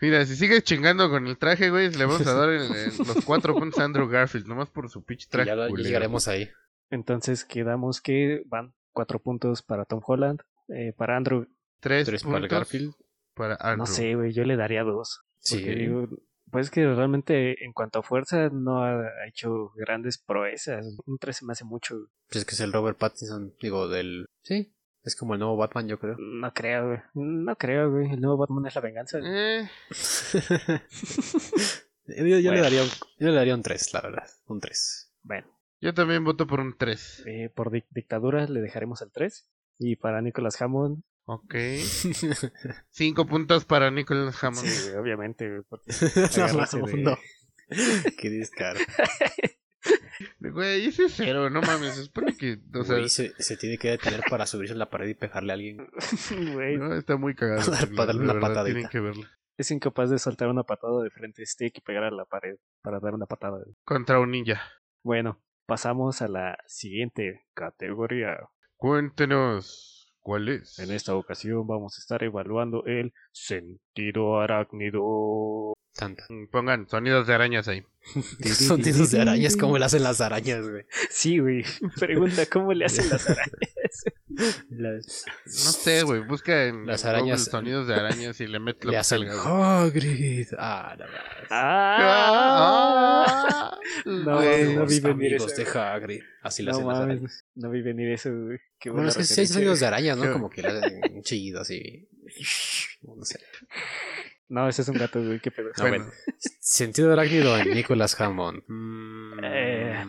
[0.00, 2.48] Mira, si sigues chingando con el traje, güey, le vamos a dar
[2.98, 5.48] los cuatro puntos a Andrew Garfield, nomás por su pinche Y traje.
[5.48, 5.86] ya culero.
[5.88, 6.48] llegaremos ahí.
[6.90, 10.40] Entonces quedamos que van cuatro puntos para Tom Holland.
[10.68, 11.46] Eh, para Andrew,
[11.80, 12.92] Tres, Tres para el Garfield.
[13.34, 13.78] para Andrew.
[13.78, 15.22] no sé, güey, yo le daría dos.
[15.38, 15.56] Sí.
[15.56, 16.08] Porque digo,
[16.50, 20.86] pues que realmente en cuanto a fuerza no ha hecho grandes proezas.
[21.06, 21.96] Un 3 se me hace mucho.
[22.28, 24.26] Pues es que es el Robert Pattinson, digo, del...
[24.42, 26.16] Sí, es como el nuevo Batman, yo creo.
[26.18, 26.98] No creo, güey.
[27.14, 28.10] No creo, güey.
[28.12, 29.18] El nuevo Batman es la venganza.
[29.22, 29.68] Eh,
[32.06, 32.52] yo, yo Bueno.
[32.52, 34.26] le daría un, yo le daría un 3, la verdad.
[34.46, 35.12] Un 3.
[35.22, 35.46] Bueno,
[35.80, 37.24] yo también voto por un 3.
[37.26, 39.48] eh, por dic- dictadura le dejaremos el 3.
[39.78, 41.54] Y para Nicholas Hammond, Ok.
[42.90, 44.66] Cinco puntos para Nicholas Hammond.
[44.66, 47.18] sí, obviamente, no, no.
[48.18, 48.78] Qué descaro.
[50.38, 51.98] Güey, ese es cero, no mames.
[51.98, 55.08] Espero que, o sea, Güey, se, se tiene que detener para subirse a la pared
[55.08, 55.88] y pegarle a alguien.
[56.52, 57.72] Güey, no, está muy cagado.
[57.96, 58.74] Para darle una verdad, patadita.
[58.74, 59.30] Tienen que verla.
[59.56, 63.00] es incapaz de soltar una patada de frente stick y pegar a la pared para
[63.00, 63.58] dar una patada.
[63.84, 64.62] Contra un ninja.
[65.02, 68.38] Bueno, pasamos a la siguiente categoría.
[68.76, 69.95] Cuéntenos,
[70.78, 75.75] En esta ocasión vamos a estar evaluando el sentido arácnido.
[75.96, 76.24] Tanta.
[76.28, 77.82] Mm, Pongan sonidos de arañas ahí.
[78.54, 80.84] Sonidos de arañas, como le hacen las arañas, güey.
[81.10, 81.64] Sí, güey.
[81.98, 84.04] Pregunta cómo le hacen las arañas.
[84.70, 86.20] Las- No sé, güey.
[86.20, 89.82] Busca en Las Google sonidos de arañas y le metes lo Le que hacen salga.
[89.82, 90.48] Hagrid.
[90.58, 91.46] Ah, no más.
[91.50, 93.24] ¡Ah!
[93.70, 94.74] Ah, No, güey.
[94.74, 95.72] no vi Los venir amigos eso.
[95.72, 96.20] de Hagrid.
[96.42, 97.44] Así le No hacen las arañas.
[97.54, 98.58] no vi venir eso, güey.
[98.78, 100.30] Qué Bueno, es que sí hay sonidos de arañas, ¿no?
[100.32, 102.08] Como que le hacen un chillido así.
[103.02, 103.38] No sé.
[104.48, 105.40] No, ese es un gato, güey.
[105.40, 105.68] Qué pedo.
[105.76, 106.12] No, Bueno, bueno.
[106.60, 108.62] Sentido arácnido en Nicolas Hammond.
[108.68, 110.04] Mm, Eh.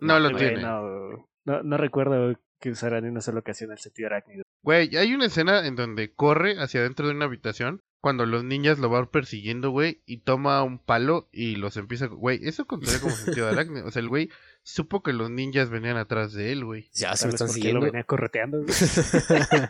[0.00, 0.62] no lo Güey, tiene.
[0.62, 4.42] no, no, no recuerdo que usaran en una sola ocasión el sentido arácnido.
[4.62, 8.78] Güey, hay una escena en donde corre hacia adentro de una habitación cuando los ninjas
[8.78, 12.06] lo van persiguiendo, güey, y toma un palo y los empieza...
[12.06, 13.86] Güey, eso contaría como sentido de arácnido.
[13.86, 14.30] O sea, el güey
[14.62, 16.88] supo que los ninjas venían atrás de él, güey.
[16.92, 17.80] Ya se vez están siguiendo.
[17.80, 18.68] lo venía correteando, güey.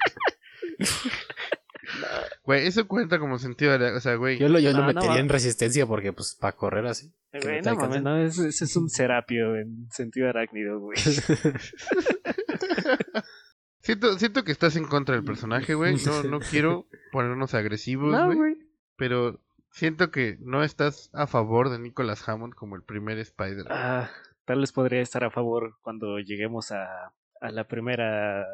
[2.46, 3.90] Güey, eso cuenta como sentido de.
[3.92, 4.38] O sea, güey...
[4.38, 7.12] Yo lo, yo lo No, no, metería en resistencia porque, pues, para correr así.
[7.32, 8.04] Güey, no no mames, alcancen.
[8.04, 10.96] no, ese, es un serapio en sentido arácnido, güey.
[13.80, 15.96] Siento, siento que estás en contra del personaje, güey.
[16.04, 18.36] No, no quiero ponernos agresivos, No, güey.
[18.36, 18.56] güey.
[18.96, 23.66] Pero siento que no estás a favor de Nicholas Hammond como el primer Spider.
[23.70, 24.10] Ah,
[24.44, 28.44] tal vez podría estar a favor cuando lleguemos a, a la primera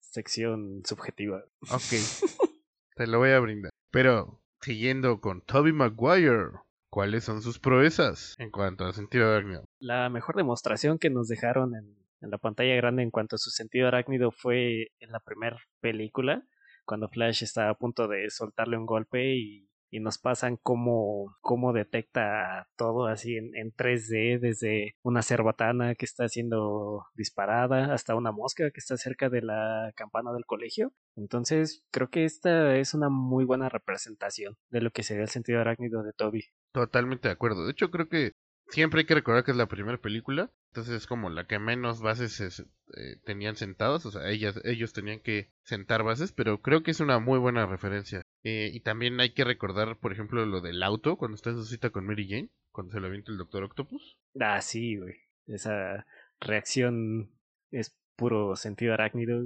[0.00, 1.42] sección subjetiva.
[1.70, 1.82] Ok.
[2.94, 3.70] Te lo voy a brindar.
[3.90, 6.50] Pero Siguiendo con Toby Maguire.
[6.88, 9.64] ¿Cuáles son sus proezas en cuanto a sentido arácnido?
[9.80, 13.50] La mejor demostración que nos dejaron en, en la pantalla grande en cuanto a su
[13.50, 16.46] sentido arácnido fue en la primera película,
[16.84, 21.72] cuando Flash está a punto de soltarle un golpe y, y nos pasan cómo, cómo
[21.72, 28.32] detecta todo así en, en 3D, desde una cerbatana que está siendo disparada hasta una
[28.32, 30.92] mosca que está cerca de la campana del colegio.
[31.14, 35.60] Entonces, creo que esta es una muy buena representación de lo que sería el sentido
[35.60, 36.44] arácnido de Toby.
[36.72, 37.66] Totalmente de acuerdo.
[37.66, 38.32] De hecho, creo que
[38.68, 40.50] siempre hay que recordar que es la primera película.
[40.70, 42.62] Entonces es como la que menos bases se-
[42.96, 44.06] eh, tenían sentados.
[44.06, 46.32] O sea, ellas, ellos tenían que sentar bases.
[46.32, 48.21] Pero creo que es una muy buena referencia.
[48.44, 51.16] Eh, y también hay que recordar, por ejemplo, lo del auto.
[51.16, 52.48] Cuando está en su cita con Mary Jane.
[52.70, 54.16] Cuando se lo avienta el Doctor Octopus.
[54.40, 55.14] Ah, sí, güey.
[55.46, 56.06] Esa
[56.40, 57.30] reacción
[57.70, 59.42] es puro sentido arácnido.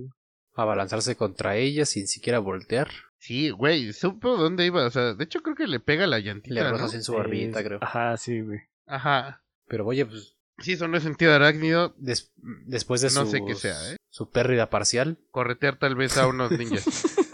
[0.55, 2.89] Abalanzarse contra ella sin siquiera voltear.
[3.19, 3.93] Sí, güey.
[3.93, 4.87] Supo dónde iba.
[4.87, 6.55] O sea, de hecho creo que le pega la llantita.
[6.55, 6.71] Le ¿no?
[6.71, 7.79] rozas en su barbita, creo.
[7.83, 8.61] Ajá, sí, güey.
[8.87, 9.43] Ajá.
[9.67, 11.95] Pero oye, pues Sí, eso no es sentido arácnido.
[11.99, 13.97] des- después de No su, sé qué sea, ¿eh?
[14.09, 16.87] su pérdida parcial, Corretear tal vez a unos ninjas.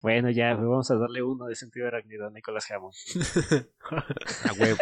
[0.00, 2.94] Bueno, ya, güey, vamos a darle uno de sentido arácnido a Nicolas Hammond.
[4.48, 4.78] A huevo.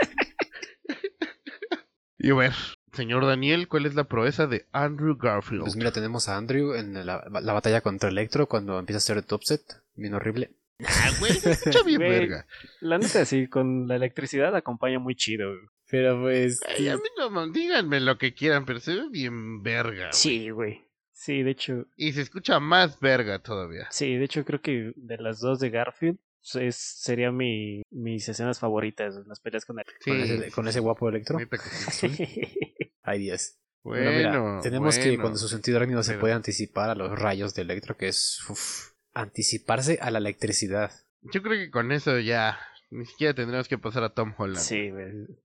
[2.18, 2.52] y a ver,
[2.92, 5.62] señor Daniel, ¿cuál es la proeza de Andrew Garfield?
[5.62, 9.16] pues mira, tenemos a Andrew en la, la batalla contra Electro cuando empieza a hacer
[9.18, 9.62] el topset.
[9.94, 10.50] Bien horrible.
[10.84, 12.10] Ah, güey, se escucha bien Güey.
[12.10, 12.46] verga.
[12.80, 15.48] La neta, sí, con la electricidad acompaña muy chido.
[15.48, 15.60] güey.
[15.88, 16.60] Pero pues.
[16.68, 20.08] Ay, a mí no, díganme lo que quieran, pero se ve bien verga.
[20.08, 20.12] güey.
[20.12, 20.82] Sí, güey.
[21.18, 23.88] Sí, de hecho, Y se escucha más verga todavía.
[23.90, 26.18] sí, de hecho creo que de las dos de Garfield
[26.54, 29.78] es, sería mi, mis escenas favoritas, las peleas con.
[30.00, 31.38] Sí, con, ese, con ese guapo Electro.
[32.00, 32.88] que.
[33.02, 33.56] Ay, Dios.
[33.82, 35.22] Bueno, mira, tenemos que bueno.
[35.22, 38.90] cuando su sentido arácnido se puede anticipar a los rayos de Electro, que es uf,
[39.14, 40.90] anticiparse a la electricidad.
[41.22, 42.58] Yo creo que con eso ya
[42.90, 44.58] ni siquiera tendremos que pasar a Tom Holland.
[44.58, 44.90] Sí.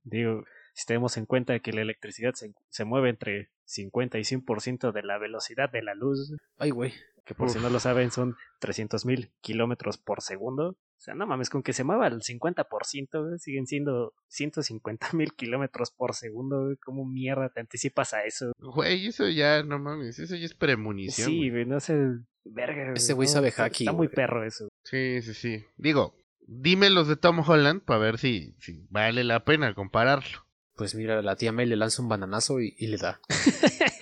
[0.04, 4.92] Digo, si tenemos en cuenta que la electricidad se, se mueve entre 50 y 100%
[4.92, 6.94] de la velocidad de la luz, Ay, güey.
[7.26, 10.70] que por si no lo saben son 300.000 kilómetros por segundo.
[10.70, 15.92] O sea, no mames, con que se mueva al 50%, güey, siguen siendo 150.000 kilómetros
[15.92, 16.66] por segundo.
[16.66, 16.78] güey.
[16.78, 18.52] ¿Cómo mierda te anticipas a eso?
[18.60, 21.28] Güey, eso ya, no mames, eso ya es premonición.
[21.30, 21.66] Sí, güey.
[21.66, 21.98] no sé.
[22.44, 22.94] Verga.
[22.94, 24.16] Ese güey sabe está- hacking, Está muy güey.
[24.16, 24.68] perro eso.
[24.84, 25.66] Sí, sí, sí.
[25.78, 26.16] Digo,
[26.48, 30.46] dime los de Tom Holland para ver si, si vale la pena compararlo.
[30.82, 33.22] Pues mira, la tía May le lanza un bananazo y, y le da.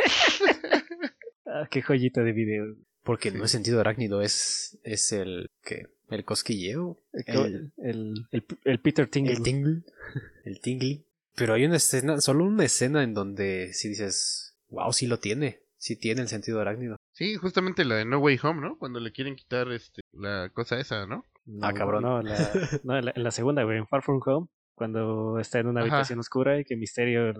[1.45, 2.73] Ah, qué joyita de video.
[3.03, 8.79] Porque no es sentido arácnido, es, es el que el cosquilleo, El, el, el, el
[8.79, 9.33] Peter Tingle.
[9.33, 9.81] el tingle,
[10.45, 11.03] el tingle.
[11.35, 15.63] Pero hay una escena, solo una escena en donde si dices, wow, sí lo tiene,
[15.75, 16.95] sí tiene el sentido arácnido.
[17.11, 18.77] Sí, justamente la de No Way Home, ¿no?
[18.77, 21.25] Cuando le quieren quitar este la cosa esa, ¿no?
[21.45, 22.03] No, Ah, cabrón.
[22.03, 22.37] No, la,
[22.85, 24.47] no, en la, en la segunda, güey, en Far From Home,
[24.79, 25.89] cuando está en una Ajá.
[25.89, 27.33] habitación oscura y que Misterio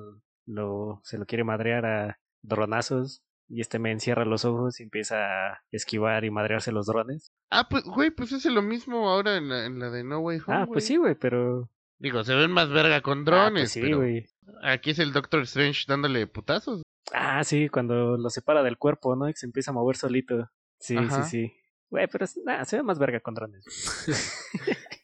[0.46, 5.16] lo, se lo quiere madrear a dronazos y este me encierra los ojos y empieza
[5.54, 7.32] a esquivar y madrearse los drones.
[7.50, 10.40] Ah, pues, güey, pues es lo mismo ahora en la, en la de No Way
[10.46, 10.58] Home.
[10.58, 11.70] ah, pues sí, güey, pero...
[11.98, 14.28] Digo, se ven más verga con Ah, drones, pues sí, pero güey.
[14.62, 16.84] aquí es el Doctor Strange dándole putazos.
[17.12, 19.28] Ah, sí, cuando lo separa del cuerpo, ¿no?
[19.30, 20.50] Y se empieza a mover solito.
[20.80, 21.24] Sí, Ajá.
[21.24, 21.54] sí, sí.
[21.90, 23.66] Güey, pero nada, se ve más verga con drones.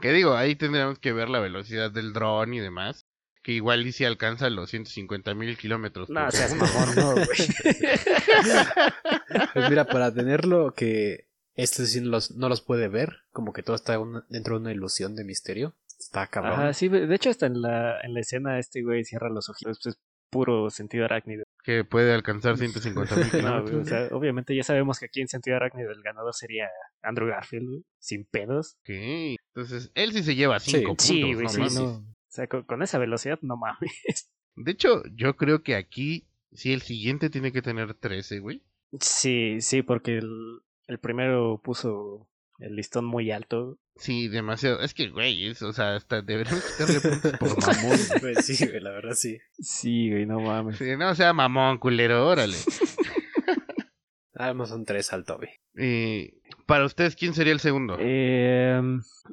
[0.00, 3.06] Que digo, ahí tendríamos que ver la velocidad del dron y demás.
[3.42, 6.08] Que igual y si alcanza los 150 mil kilómetros.
[6.10, 7.26] No, por seas mamón, no, güey.
[9.54, 13.62] Pues mira, para tenerlo que este sí no los, no los puede ver, como que
[13.62, 15.74] todo está dentro de una ilusión de misterio.
[15.98, 16.54] Está cabrón.
[16.54, 19.86] Ajá, sí, de hecho hasta en la, en la escena este güey cierra los ojitos,
[19.86, 19.98] es
[20.32, 21.44] puro sentido arácnido.
[21.62, 23.82] Que puede alcanzar 150 mil No, kilómetros.
[23.82, 26.68] o sea, obviamente ya sabemos que aquí en sentido arácnido el ganador sería
[27.02, 28.76] Andrew Garfield, sin pedos.
[28.80, 28.90] Ok,
[29.54, 31.06] Entonces, él sí se lleva 5 puntos.
[31.06, 31.84] Sí, güey, no sí, no.
[31.84, 33.92] O sea, con, con esa velocidad no mames.
[34.56, 38.62] De hecho, yo creo que aquí, sí, el siguiente tiene que tener 13, güey.
[39.00, 42.26] Sí, sí, porque el, el primero puso
[42.58, 43.78] el listón muy alto.
[43.96, 44.80] Sí, demasiado.
[44.80, 47.98] Es que, güey, es, o sea, hasta deberíamos quitarle puntos por mamón.
[48.20, 49.38] Pues sí, güey, la verdad sí.
[49.58, 50.78] Sí, güey, no mames.
[50.78, 52.56] Sí, no sea mamón, culero, órale.
[54.34, 55.48] Además son tres al Toby.
[55.76, 57.96] Eh, para ustedes, ¿quién sería el segundo?
[58.00, 58.80] Eh,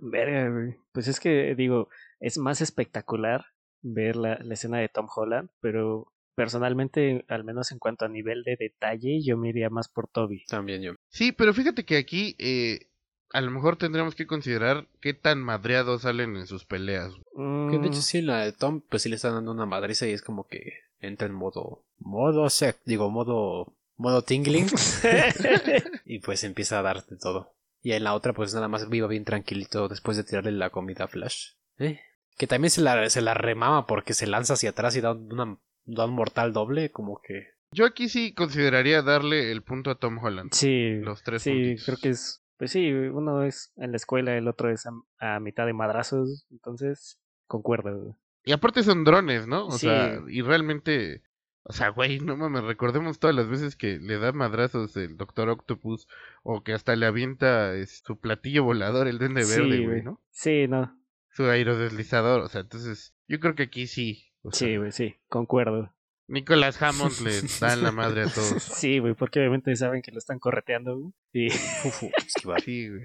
[0.02, 0.76] verga, güey.
[0.92, 3.46] Pues es que, digo, es más espectacular
[3.82, 8.44] ver la, la escena de Tom Holland, pero personalmente, al menos en cuanto a nivel
[8.44, 10.46] de detalle, yo me iría más por Toby.
[10.46, 10.94] También yo.
[11.10, 12.89] Sí, pero fíjate que aquí eh,
[13.32, 17.12] a lo mejor tendremos que considerar qué tan madreados salen en sus peleas.
[17.36, 20.08] Que de Mm, hecho sí, la de Tom, pues sí le están dando una madriza
[20.08, 21.84] y es como que entra en modo...
[22.00, 23.74] Modo sec, digo, modo...
[23.98, 24.68] Modo tingling.
[26.06, 27.52] y pues empieza a darte todo.
[27.82, 31.06] Y en la otra, pues nada más viva bien tranquilito después de tirarle la comida
[31.06, 31.52] a Flash.
[31.78, 32.00] ¿Eh?
[32.38, 35.58] Que también se la, se la remama porque se lanza hacia atrás y da, una,
[35.86, 37.48] da un mortal doble, como que...
[37.72, 40.52] Yo aquí sí consideraría darle el punto a Tom Holland.
[40.54, 41.86] Sí, Los tres sí, puntitos.
[41.86, 44.92] creo que es, pues sí, uno es en la escuela, el otro es a,
[45.36, 48.16] a mitad de madrazos, entonces concuerdo.
[48.44, 49.66] Y aparte son drones, ¿no?
[49.68, 49.88] O Sí.
[49.88, 51.24] sea, y realmente...
[51.64, 55.50] O sea, güey, no mames, recordemos todas las veces que le da madrazos el Doctor
[55.50, 56.08] Octopus
[56.42, 60.04] o que hasta le avienta es, su platillo volador, el duende Sí, verde, güey, güey.
[60.04, 60.22] ¿no?
[60.32, 60.98] Sí, no,
[61.32, 64.32] Su aerodeslizador, o sea, entonces yo creo que aquí sí.
[64.42, 65.94] o sea, sí, güey, sí, concuerdo.
[66.30, 68.62] Nicolas Hammond le da en la madre a todos.
[68.64, 71.14] Sí, güey, porque obviamente saben que lo están correteando, güey.
[71.34, 71.50] Y.
[72.64, 73.04] Sí, güey.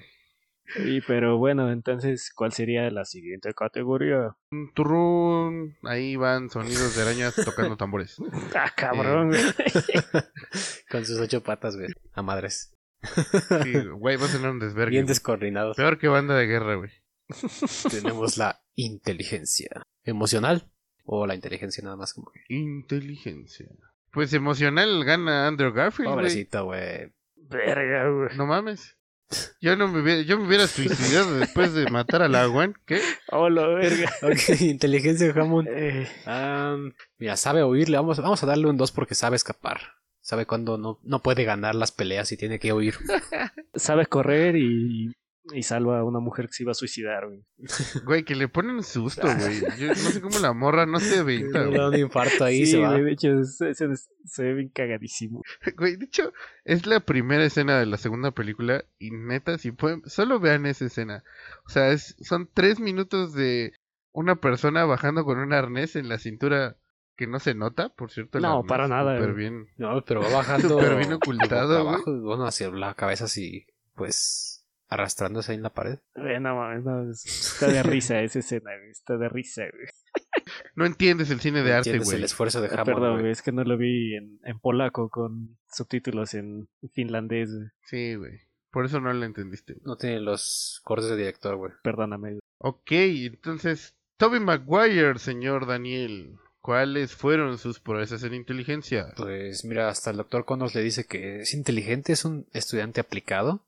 [0.86, 4.36] y pero bueno, entonces, ¿cuál sería la siguiente categoría?
[4.50, 8.16] Un turrún, ahí van sonidos de arañas tocando tambores.
[8.54, 9.42] Ah, cabrón, güey.
[10.90, 11.88] Con sus ocho patas, güey.
[12.12, 12.74] A madres.
[13.62, 14.90] Sí, güey, va a tener un desvergue.
[14.92, 15.76] Bien descoordinados.
[15.76, 16.90] Peor que banda de guerra, güey.
[17.90, 19.82] Tenemos la inteligencia.
[20.04, 20.70] ¿Emocional?
[21.04, 22.40] O la inteligencia nada más como que.
[22.48, 23.66] Inteligencia.
[24.10, 26.16] Pues emocional gana Andrew Garfield, güey.
[26.16, 27.12] Pobrecito, güey.
[27.36, 28.36] Verga, güey.
[28.36, 28.96] No mames.
[29.60, 32.74] Yo no me hubiera, yo me hubiera suicidado después de matar a la Gwen.
[32.86, 33.00] ¿Qué?
[33.30, 34.10] Oh, la verga.
[34.22, 35.68] Ok, inteligencia Hammond.
[35.70, 36.08] Eh,
[37.18, 37.96] mira, sabe oírle.
[37.96, 39.80] Vamos, vamos a darle un 2 porque sabe escapar.
[40.20, 42.94] Sabe cuando no, no puede ganar las peleas y tiene que huir.
[43.74, 45.12] sabe correr y,
[45.52, 47.44] y salva a una mujer que se iba a suicidar, güey.
[48.06, 49.60] Güey, que le ponen susto, güey.
[49.78, 52.72] Yo no sé cómo la morra no se Le evita, da un infarto ahí sí,
[52.72, 52.92] se va.
[52.92, 53.88] güey, de hecho, se, se-
[54.24, 55.42] se ve bien cagadísimo.
[55.76, 56.32] Güey, de hecho,
[56.64, 60.86] es la primera escena de la segunda película y neta, si pueden, solo vean esa
[60.86, 61.24] escena.
[61.66, 63.72] O sea, es, son tres minutos de
[64.12, 66.76] una persona bajando con un arnés en la cintura
[67.16, 68.40] que no se nota, por cierto.
[68.40, 69.48] No, arnés, para nada, Súper güey.
[69.50, 69.66] bien.
[69.76, 70.68] No, pero va bajando.
[70.68, 74.53] Súper bien ocultado, abajo, Bueno, hacia la cabeza así, pues,
[74.94, 75.98] arrastrándose ahí en la pared.
[76.14, 78.90] Güey, no mames, no, está de risa esa escena, güey.
[78.90, 79.86] Está de risa, güey.
[80.76, 82.18] No entiendes el cine de arte, Entiendes güey.
[82.18, 83.20] el esfuerzo de Ah, Hammond, Perdón, güey.
[83.22, 87.68] güey, es que no lo vi en, en polaco con subtítulos en finlandés, güey.
[87.86, 88.40] Sí, güey.
[88.70, 89.76] Por eso no lo entendiste.
[89.84, 91.72] No tiene los cortes de director, güey.
[91.82, 92.30] Perdóname.
[92.30, 92.40] güey.
[92.58, 96.36] Ok, entonces, Toby Maguire, señor Daniel.
[96.60, 99.12] ¿Cuáles fueron sus proezas en inteligencia?
[99.18, 103.66] Pues mira, hasta el doctor Connors le dice que es inteligente, es un estudiante aplicado,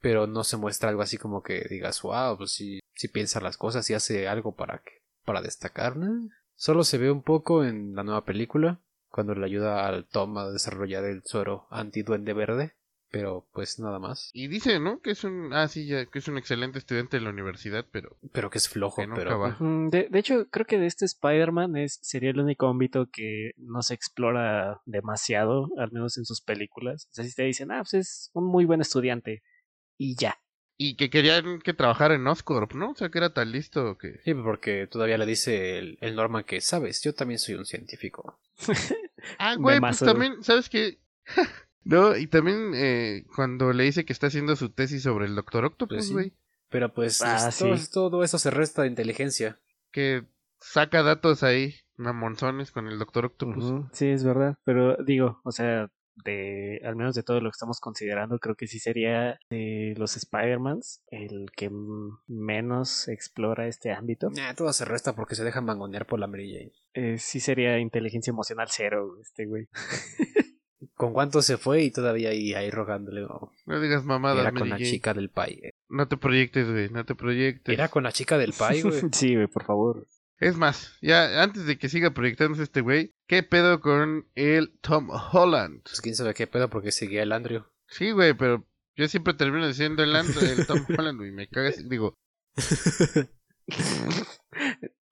[0.00, 3.56] pero no se muestra algo así como que digas, wow, pues sí, sí piensa las
[3.56, 6.28] cosas y hace algo para que, para destacar, ¿no?
[6.54, 10.50] Solo se ve un poco en la nueva película, cuando le ayuda al Tom a
[10.50, 12.74] desarrollar el suero anti-duende verde,
[13.10, 14.30] pero pues nada más.
[14.34, 15.00] Y dice, ¿no?
[15.00, 15.52] Que es un...
[15.52, 18.18] Ah, sí, ya, que es un excelente estudiante de la universidad, pero...
[18.32, 19.38] Pero que es flojo, Que nunca pero...
[19.38, 19.56] va.
[19.60, 23.82] De, de hecho, creo que de este Spider-Man es, sería el único ámbito que no
[23.82, 27.06] se explora demasiado, al menos en sus películas.
[27.10, 29.42] O sea, si te dicen, ah, pues es un muy buen estudiante.
[29.98, 30.38] Y ya.
[30.78, 32.92] Y que querían que trabajara en Oscorp, ¿no?
[32.92, 34.20] O sea, que era tan listo que...
[34.24, 38.40] Sí, porque todavía le dice el, el Norman que, sabes, yo también soy un científico.
[39.38, 41.00] Ah, güey, pues también, ¿sabes qué?
[41.84, 45.62] no, y también eh, cuando le dice que está haciendo su tesis sobre el Doctor
[45.62, 46.12] Pues Octopus, sí.
[46.12, 46.32] güey,
[46.70, 47.90] Pero pues Ah, todo, sí.
[47.92, 49.58] todo eso se resta de inteligencia.
[49.90, 50.24] que
[50.60, 53.86] saca datos ahí, mamonzones con el Doctor Octopus.
[53.92, 54.56] Sí, es verdad.
[54.64, 55.90] Pero digo, o sea,
[56.24, 60.16] de al menos de todo lo que estamos considerando, creo que sí sería de los
[60.16, 61.70] Spider-Mans el que
[62.26, 64.30] menos explora este ámbito.
[64.30, 66.72] Nah, todo se resta porque se dejan mangonear por la Mary Jane.
[66.94, 69.68] Eh, sí sería inteligencia emocional cero, este güey.
[70.94, 73.20] ¿Con cuánto se fue y todavía ahí, ahí rogándole?
[73.22, 73.52] no.
[73.66, 74.90] No digas mamadas, Era con la Jane.
[74.90, 75.60] chica del pay.
[75.62, 75.70] eh.
[75.88, 77.72] No te proyectes, güey, no te proyectes.
[77.72, 79.00] Era con la chica del pay, güey.
[79.12, 80.06] sí, güey, por favor.
[80.40, 85.08] Es más, ya antes de que siga proyectándose este güey, ¿qué pedo con el Tom
[85.10, 85.82] Holland?
[85.82, 87.64] Pues quién sabe qué pedo porque seguía el Andrew.
[87.88, 88.64] Sí, güey, pero
[88.96, 91.88] yo siempre termino diciendo el, And- el Tom Holland, güey, me cagas.
[91.88, 92.14] Digo,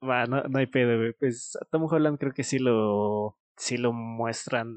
[0.03, 1.13] Va, no, no hay pedo, güey.
[1.19, 4.75] Pues a Tom Holland creo que sí lo, sí lo muestran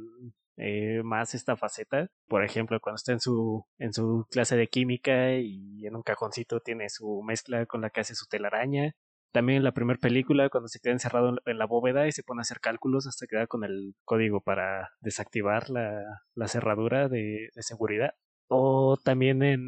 [0.58, 2.10] eh, más esta faceta.
[2.28, 6.60] Por ejemplo, cuando está en su, en su clase de química y en un cajoncito
[6.62, 8.94] tiene su mezcla con la que hace su telaraña.
[9.32, 12.40] También en la primera película, cuando se queda encerrado en- la bóveda y se pone
[12.40, 16.02] a hacer cálculos hasta quedar con el código para desactivar la,
[16.34, 18.16] la cerradura de, de seguridad.
[18.48, 19.62] O también en,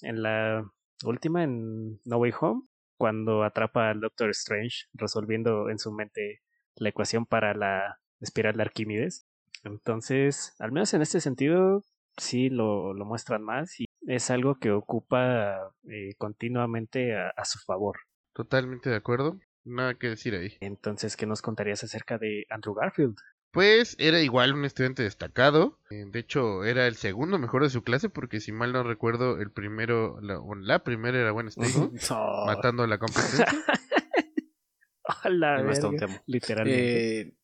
[0.00, 0.64] en la
[1.04, 2.62] última, en No Way Home,
[2.96, 6.40] cuando atrapa al Doctor Strange resolviendo en su mente
[6.76, 9.26] la ecuación para la espiral de Arquímedes.
[9.64, 11.82] Entonces, al menos en este sentido,
[12.16, 17.96] sí lo, lo muestran más y es algo que ocupa eh, continuamente a su favor.
[18.36, 19.38] Totalmente de acuerdo.
[19.64, 20.56] Nada que decir ahí.
[20.60, 23.16] Entonces, ¿qué nos contarías acerca de Andrew Garfield?
[23.50, 25.80] Pues era igual un estudiante destacado.
[25.90, 29.40] eh, De hecho, era el segundo mejor de su clase porque si mal no recuerdo,
[29.40, 31.78] el primero, la, primera era Gwen Stacy,
[32.10, 32.44] No.
[32.46, 33.46] matando a la competencia.
[35.22, 36.20] A la verga.
[36.26, 37.20] Literalmente.
[37.20, 37.34] Eh,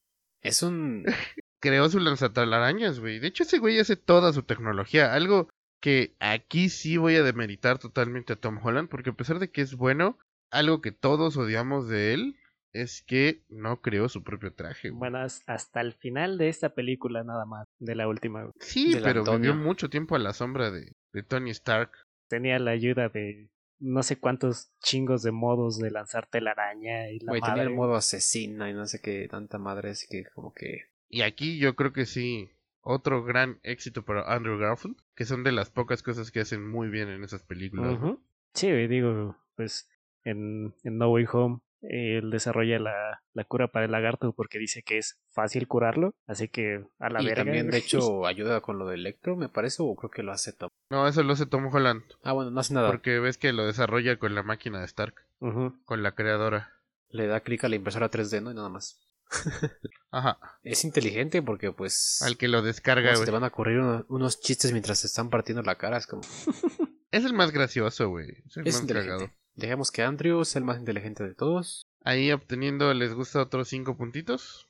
[0.41, 1.05] es un.
[1.61, 3.21] Creó su lanzatalarañas, güey.
[3.21, 5.15] De hecho, ese güey hace toda su tecnología.
[5.15, 5.49] Algo
[5.81, 9.61] que aquí sí voy a demeritar totalmente a Tom Holland porque a pesar de que
[9.63, 10.19] es bueno,
[10.53, 12.37] algo que todos odiamos de él
[12.73, 14.89] es que no creó su propio traje.
[14.91, 14.99] güey.
[14.99, 18.51] Bueno, as- hasta el final de esta película nada más, de la última.
[18.61, 19.53] Sí, pero Antonio.
[19.53, 21.91] vivió mucho tiempo a la sombra de, de Tony Stark.
[22.29, 27.33] Tenía la ayuda de no sé cuántos chingos de modos de lanzar telaraña y la
[27.33, 30.85] Güey, tenía el modo asesina y no sé qué, tanta madre, así que como que.
[31.09, 32.49] Y aquí yo creo que sí,
[32.81, 36.89] otro gran éxito para Andrew Garfield, que son de las pocas cosas que hacen muy
[36.89, 37.99] bien en esas películas.
[37.99, 38.13] güey.
[38.13, 38.23] Ujú.
[38.55, 39.91] Sí, digo, pues
[40.25, 44.85] en, en No Way Home él desarrolla la, la cura para el lagarto porque dice
[44.85, 47.43] que es fácil curarlo, así que a la y verga.
[47.45, 50.53] también, de hecho, ayuda con lo de Electro, me parece, o creo que lo hace
[50.53, 50.69] Tom.
[50.91, 52.89] No, eso lo hace Tom Holland, Ah, bueno, no hace nada.
[52.89, 55.75] porque ves que lo desarrolla con la máquina de Stark, Ujú.
[55.85, 56.71] con la creadora.
[57.09, 58.53] Le da clic a la impresora 3D, ¿no?
[58.53, 59.01] Y nada más.
[60.13, 62.23] Ajá, Es inteligente porque, pues.
[62.23, 63.25] al que lo descarga, güey.
[63.25, 65.97] te van a ocurrir uno- unos chistes mientras se están partiendo la cara.
[65.97, 66.23] Es como.
[67.11, 68.27] Es el más gracioso, güey.
[68.47, 69.25] Es el Es más inteligente.
[69.27, 69.33] cagado.
[69.55, 71.83] Dejemos que Andrew sea el más inteligente de todos.
[72.05, 74.69] Ahí obteniendo, ¿les gusta otros cinco puntitos?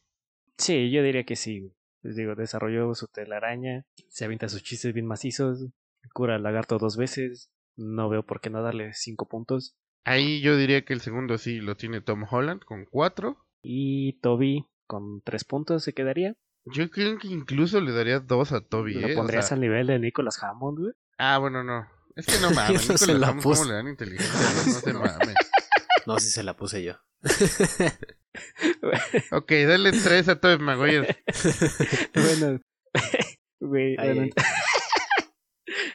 [0.59, 1.73] Sí, yo diría que sí.
[2.03, 5.67] Les digo, desarrolló su telaraña, se avienta sus chistes bien macizos,
[6.13, 7.51] cura al lagarto dos veces.
[7.77, 9.77] No veo por qué no darle cinco puntos.
[10.05, 13.47] Ahí yo diría que el segundo sí lo tiene Tom Holland con cuatro.
[13.63, 16.35] Y Toby con tres puntos se quedaría.
[16.65, 19.13] Yo creo que incluso le daría dos a Toby, ¿Lo ¿eh?
[19.13, 20.93] O pondrías sea- al nivel de Nicholas Hammond, güey?
[21.19, 21.87] Ah, bueno, no.
[22.17, 23.69] Es que no mames, No se Nicolas la Hammond, ¿cómo puse.
[23.69, 24.41] le dan inteligencia?
[24.41, 25.37] No, no se mames.
[26.05, 26.95] No, si se la puse yo.
[29.31, 31.23] Ok, dale tres a Tobey Maguire.
[32.15, 32.61] bueno,
[33.61, 34.27] güey, bueno,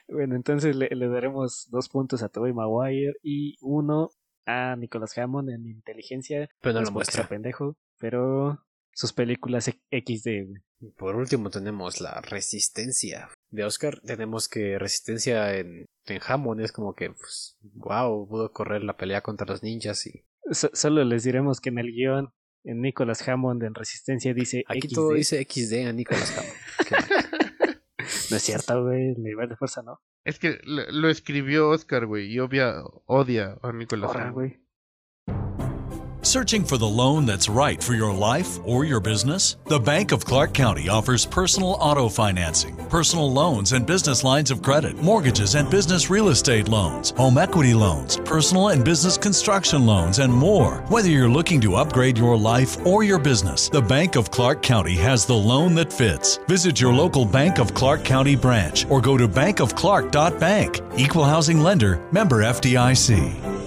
[0.08, 4.10] bueno, entonces le, le daremos dos puntos a Tobey Maguire y uno
[4.46, 6.48] a Nicholas Hammond en inteligencia.
[6.62, 7.28] Pero no lo muestra.
[7.28, 8.64] pendejo, pero
[8.98, 10.94] sus películas XD, güey.
[10.98, 14.00] Por último tenemos la resistencia de Oscar.
[14.02, 19.22] Tenemos que resistencia en, en Hammond es como que, pues, wow, pudo correr la pelea
[19.22, 22.30] contra los ninjas y So- solo les diremos que en el guion,
[22.64, 24.94] en Nicholas Hammond en Resistencia dice aquí XD.
[24.96, 26.54] todo dice XD a Nicolas Hammond.
[28.32, 30.00] No es cierto, güey, el nivel de fuerza no.
[30.24, 32.76] Es que lo, lo escribió Oscar, güey, y obvia,
[33.06, 34.54] odia a Nicolas Ahora, Hammond.
[36.22, 39.58] Searching for the loan that's right for your life or your business?
[39.66, 44.62] The Bank of Clark County offers personal auto financing, personal loans and business lines of
[44.62, 50.20] credit, mortgages and business real estate loans, home equity loans, personal and business construction loans,
[50.20, 50.78] and more.
[50.90, 54.96] Whether you're looking to upgrade your life or your business, the Bank of Clark County
[54.96, 56.38] has the loan that fits.
[56.48, 60.82] Visit your local Bank of Clark County branch or go to bankofclark.bank.
[60.98, 63.67] Equal housing lender, member FDIC.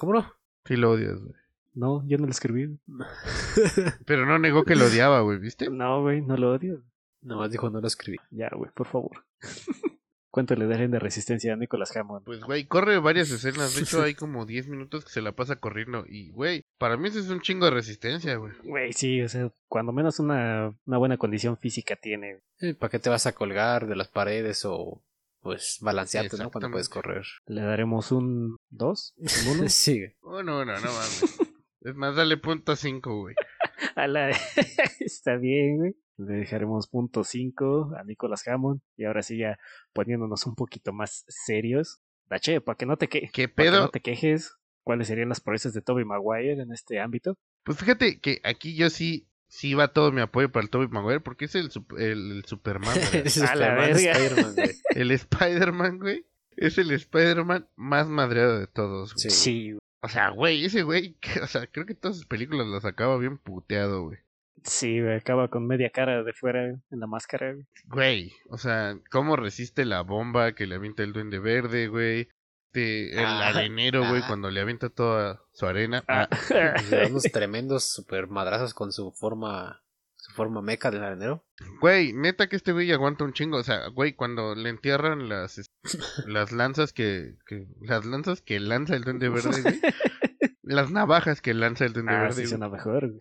[0.00, 0.34] ¿Cómo no?
[0.64, 1.34] Sí lo odias, güey.
[1.74, 2.74] No, yo no lo escribí.
[4.06, 5.68] Pero no negó que lo odiaba, güey, ¿viste?
[5.68, 6.82] No, güey, no lo odio.
[7.20, 8.16] No, dijo no lo escribí.
[8.30, 9.26] Ya, güey, por favor.
[10.30, 12.24] ¿Cuánto le darán de resistencia a Nicholas Hammond?
[12.24, 13.76] Pues, güey, corre varias escenas.
[13.76, 16.06] De hecho, hay como 10 minutos que se la pasa corriendo.
[16.08, 18.54] Y, güey, para mí eso es un chingo de resistencia, güey.
[18.64, 22.38] Güey, sí, o sea, cuando menos una, una buena condición física tiene.
[22.78, 25.02] ¿Para qué te vas a colgar de las paredes o
[25.40, 26.50] pues balancearte, ¿no?
[26.50, 27.24] Cuando puedes correr.
[27.46, 29.68] Le daremos un 2, un 1.
[29.68, 30.16] Sigue.
[30.20, 31.38] Oh, no, no, no mames.
[31.82, 33.34] Es más, dale punto 5, güey.
[33.96, 34.28] A la...
[35.00, 35.96] Está bien, güey.
[36.18, 38.82] Le dejaremos punto 5 a Nicholas Hammond.
[38.98, 39.58] Y ahora sí, ya
[39.94, 42.00] poniéndonos un poquito más serios.
[42.28, 43.30] Dache, para que no te que...
[43.32, 43.80] ¿Qué para que pedo?
[43.80, 44.54] no te quejes.
[44.82, 47.38] ¿Cuáles serían las proezas de Toby Maguire en este ámbito?
[47.64, 51.20] Pues fíjate que aquí yo sí, sí va todo mi apoyo para el Tobey Maguire
[51.20, 53.90] porque es el, el, el Superman, la Superman.
[53.90, 54.70] Spider-Man, güey.
[54.94, 56.26] el Spider-Man, güey.
[56.56, 59.30] Es el Spider-Man más madreado de todos, güey.
[59.30, 59.30] Sí.
[59.30, 63.18] Sí, O sea, güey, ese güey, o sea, creo que todas sus películas las acaba
[63.18, 64.18] bien puteado, güey.
[64.62, 67.52] sí, güey, acaba con media cara de fuera en la máscara.
[67.52, 67.66] güey.
[67.86, 72.28] Güey, o sea, cómo resiste la bomba que le avienta el Duende Verde, güey.
[72.72, 74.26] De el Ah, arenero, güey, ah.
[74.26, 76.04] cuando le avienta toda su arena.
[76.08, 76.28] Ah.
[76.50, 79.82] Ah, Le da unos tremendos super madrazos con su forma.
[80.16, 81.46] Su forma meca del arenero.
[81.80, 83.56] Güey, neta que este güey aguanta un chingo.
[83.56, 85.66] O sea, güey, cuando le entierran las, es-
[86.26, 89.80] las lanzas que, que- Las lanzas que lanza el duende verde, güey.
[90.62, 92.32] Las navajas que lanza el duende Ah, verde.
[92.34, 92.48] sí güey.
[92.48, 93.08] suena mejor.
[93.08, 93.18] güey.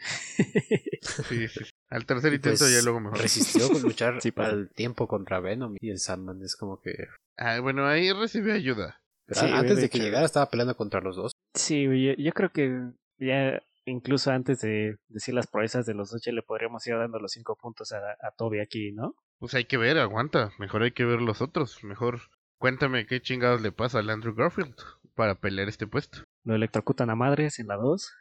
[1.02, 1.70] Sí, sí, sí.
[1.90, 3.18] Al tercer Y intento pues, ya luego mejor.
[3.20, 5.76] Resistió con luchar Sí, al tiempo contra Venom.
[5.80, 7.08] Y el Sandman es como que.
[7.38, 9.02] Ah, bueno, ahí recibió ayuda.
[9.30, 10.06] Pero Sí, antes de de que hecho.
[10.06, 11.32] llegara estaba peleando contra los dos.
[11.54, 12.82] Sí, yo, yo creo que
[13.20, 17.32] ya incluso antes de decir las proezas de los ocho le podríamos ir dando los
[17.32, 19.16] cinco puntos a, a Toby aquí, ¿no?
[19.40, 20.52] Pues hay que ver, aguanta.
[20.60, 21.84] Mejor hay que ver los otros.
[21.84, 22.20] Mejor
[22.60, 24.76] cuéntame qué chingados le pasa al Andrew Garfield
[25.16, 26.24] para pelear este puesto.
[26.44, 28.12] Lo electrocutan a madres en la 2.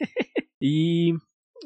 [0.60, 1.14] y,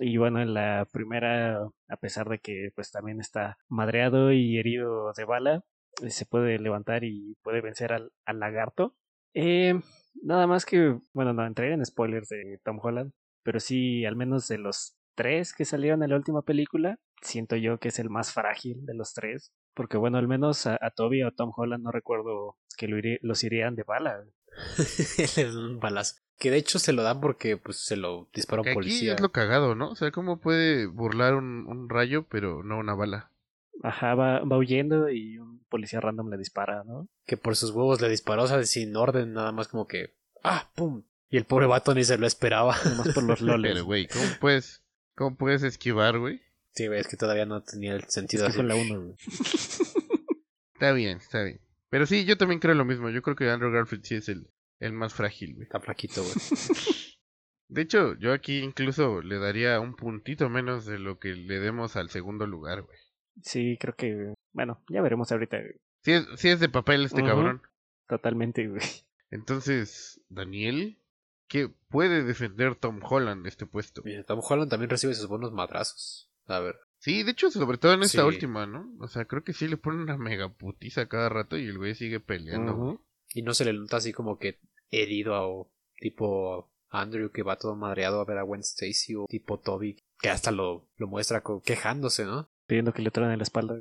[0.00, 5.12] y bueno, en la primera, a pesar de que pues también está madreado y herido
[5.16, 5.62] de bala,
[6.08, 8.96] se puede levantar y puede vencer al, al lagarto.
[9.34, 9.80] Eh,
[10.22, 14.48] nada más que, bueno, no entraré en spoilers de Tom Holland, pero sí, al menos
[14.48, 18.32] de los tres que salieron en la última película, siento yo que es el más
[18.32, 19.52] frágil de los tres.
[19.74, 22.98] Porque bueno, al menos a, a Toby o a Tom Holland no recuerdo que lo
[22.98, 24.22] irí- los irían de bala.
[25.80, 26.16] Balazo.
[26.38, 29.14] Que de hecho se lo dan porque pues se lo disparó Que un aquí policía.
[29.14, 29.90] es lo cagado, ¿no?
[29.90, 33.30] O sea, ¿cómo puede burlar un, un rayo pero no una bala?
[33.82, 37.08] Ajá, va, va huyendo y un policía random le dispara, ¿no?
[37.26, 40.14] Que por sus huevos le disparó, o sea, sin orden, nada más como que.
[40.42, 40.70] ¡Ah!
[40.74, 41.04] ¡Pum!
[41.30, 42.76] Y el pobre vato ni se lo esperaba.
[42.84, 43.72] Nomás por los loles.
[43.72, 44.84] Pero, güey, ¿cómo puedes,
[45.16, 46.42] ¿cómo puedes esquivar, güey?
[46.74, 48.62] Sí, güey, es que todavía no tenía el es sentido que así.
[48.62, 49.14] la 1, güey.
[50.74, 51.60] Está bien, está bien.
[51.90, 53.08] Pero sí, yo también creo lo mismo.
[53.08, 54.50] Yo creo que Andrew Garfield sí es el,
[54.80, 55.62] el más frágil, güey.
[55.64, 56.34] Está flaquito, güey.
[57.68, 61.94] De hecho, yo aquí incluso le daría un puntito menos de lo que le demos
[61.96, 62.98] al segundo lugar, güey.
[63.40, 64.34] Sí, creo que.
[64.52, 65.58] Bueno, ya veremos ahorita.
[66.02, 67.62] Sí es, sí es de papel este cabrón.
[68.08, 68.82] Totalmente, güey.
[69.30, 70.98] Entonces, Daniel,
[71.48, 74.02] ¿qué puede defender Tom Holland este puesto?
[74.04, 76.30] Mira, Tom Holland también recibe sus buenos madrazos.
[76.46, 76.76] A ver.
[76.98, 78.26] Sí, de hecho, sobre todo en esta Sí.
[78.28, 78.92] última, ¿no?
[79.00, 81.94] O sea, creo que sí le ponen una mega putiza cada rato y el güey
[81.94, 82.74] sigue peleando.
[82.74, 83.00] Ujú.
[83.34, 84.60] Y no se le nota así como que
[84.90, 89.58] herido o tipo Andrew que va todo madreado a ver a Gwen Stacy o tipo
[89.58, 92.50] Toby que hasta lo, lo muestra quejándose, ¿no?
[92.66, 93.80] Pidiendo que le traen en la espalda.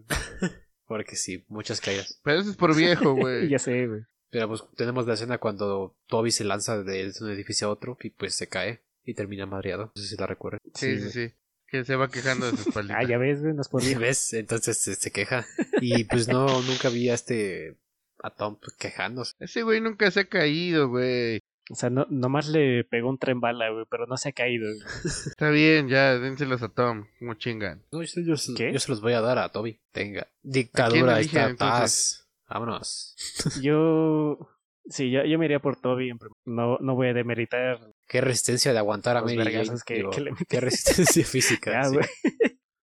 [0.85, 2.19] Porque sí, muchas caídas.
[2.23, 3.49] Pero eso es por viejo, güey.
[3.49, 4.01] ya sé, güey.
[4.29, 8.11] Pero pues tenemos la escena cuando Toby se lanza de un edificio a otro y
[8.11, 9.91] pues se cae y termina madreado.
[9.95, 10.59] No sé si la recuerdan.
[10.73, 11.33] sí, sí, sí.
[11.67, 12.95] Que se va quejando de su espalda.
[12.99, 14.01] Ah, ya ves, güey, no es por viejo.
[14.01, 14.33] ¿Ves?
[14.33, 15.45] Entonces se, se queja.
[15.79, 17.77] Y pues no, nunca vi a este
[18.23, 19.35] a Tom pues, quejándose.
[19.39, 21.39] Ese güey nunca se ha caído, güey.
[21.71, 24.67] O sea, no, nomás le pegó un tren bala, güey, pero no se ha caído.
[24.67, 24.81] güey.
[25.27, 27.81] Está bien, ya, dénselos a Tom, como chingan.
[27.91, 28.73] No, yo, yo- ¿Qué?
[28.73, 29.79] yo se los voy a dar a Toby.
[29.91, 30.21] Tenga.
[30.21, 31.55] ¿A quién Dictadura, ahí está.
[31.55, 32.27] Paz.
[32.49, 33.15] Vámonos.
[33.61, 34.49] Yo.
[34.89, 36.09] Sí, yo, yo me iría por Toby.
[36.09, 37.79] en prim- No, no voy a demeritar.
[38.07, 40.45] Qué resistencia de aguantar a Los Mary vergazos Jane, que- que le metí.
[40.45, 41.71] Qué resistencia física.
[41.71, 41.95] Ya, sí.
[41.95, 42.07] güey.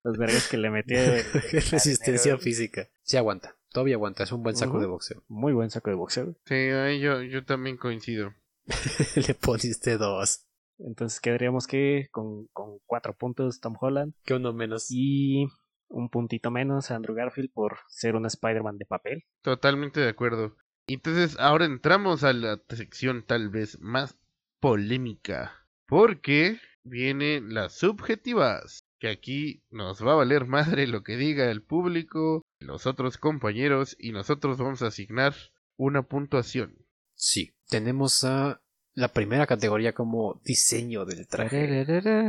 [0.04, 0.94] Los vergas que le metí.
[0.94, 2.88] Qué resistencia física.
[3.02, 3.56] Sí aguanta.
[3.72, 4.22] Toby aguanta.
[4.22, 5.22] Es un buen saco de boxeo.
[5.28, 6.24] Muy buen saco de boxeo.
[6.24, 6.36] güey.
[6.46, 8.32] Sí, ahí yo, yo también coincido.
[9.28, 10.44] Le poniste dos.
[10.78, 14.86] Entonces quedaríamos que con, con cuatro puntos Tom Holland Que uno menos.
[14.90, 15.46] y
[15.88, 19.24] un puntito menos a Andrew Garfield por ser un Spider-Man de papel.
[19.42, 20.56] Totalmente de acuerdo.
[20.86, 24.18] Entonces, ahora entramos a la sección tal vez más
[24.60, 25.66] polémica.
[25.86, 28.80] Porque vienen las subjetivas.
[29.00, 33.96] Que aquí nos va a valer madre lo que diga el público, los otros compañeros,
[33.98, 35.34] y nosotros vamos a asignar
[35.76, 36.74] una puntuación.
[37.14, 37.52] Sí.
[37.68, 38.60] Tenemos a
[38.94, 41.84] la primera categoría como diseño del traje.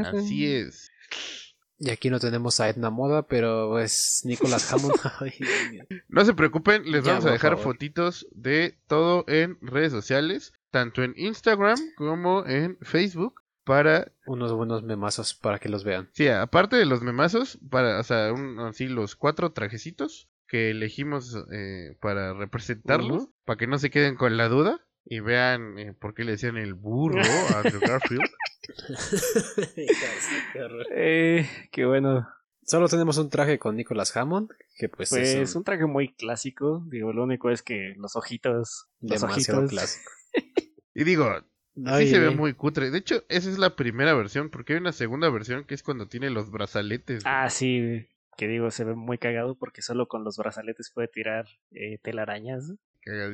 [0.06, 0.92] Así es.
[1.82, 4.94] Y aquí no tenemos a Edna Moda, pero es Nicolas Hammond.
[6.10, 7.64] No se preocupen, les Ya, vamos a dejar favor.
[7.74, 14.84] fotitos de todo en redes sociales, tanto en Instagram como en Facebook, para Unos buenos
[14.84, 16.10] memazos para que los vean.
[16.14, 21.36] Sí, aparte de los memazos, para, o sea, un- así los cuatro trajecitos que elegimos
[21.54, 26.14] eh, para representarlos, para que no se queden con la duda y vean eh, por
[26.14, 28.22] qué le decían el burro a Andrew Garfield.
[30.92, 32.28] Eh, qué bueno.
[32.64, 36.84] Solo tenemos un traje con Nicolas Hammond, que pues, Pues es un traje muy clásico.
[36.88, 38.88] Digo, lo único es que los ojitos.
[39.00, 39.72] Los demasiado ojitos.
[39.72, 40.12] clásico.
[40.96, 41.30] Y digo,
[41.86, 42.92] Ay, sí se ve muy cutre.
[42.92, 46.08] De hecho, esa es la primera versión, porque hay una segunda versión que es cuando
[46.08, 47.24] tiene los brazaletes.
[47.24, 47.34] güey.
[47.34, 48.08] Ah, sí.
[48.36, 52.74] Que digo, se ve muy cagado porque solo con los brazaletes puede tirar eh, telarañas.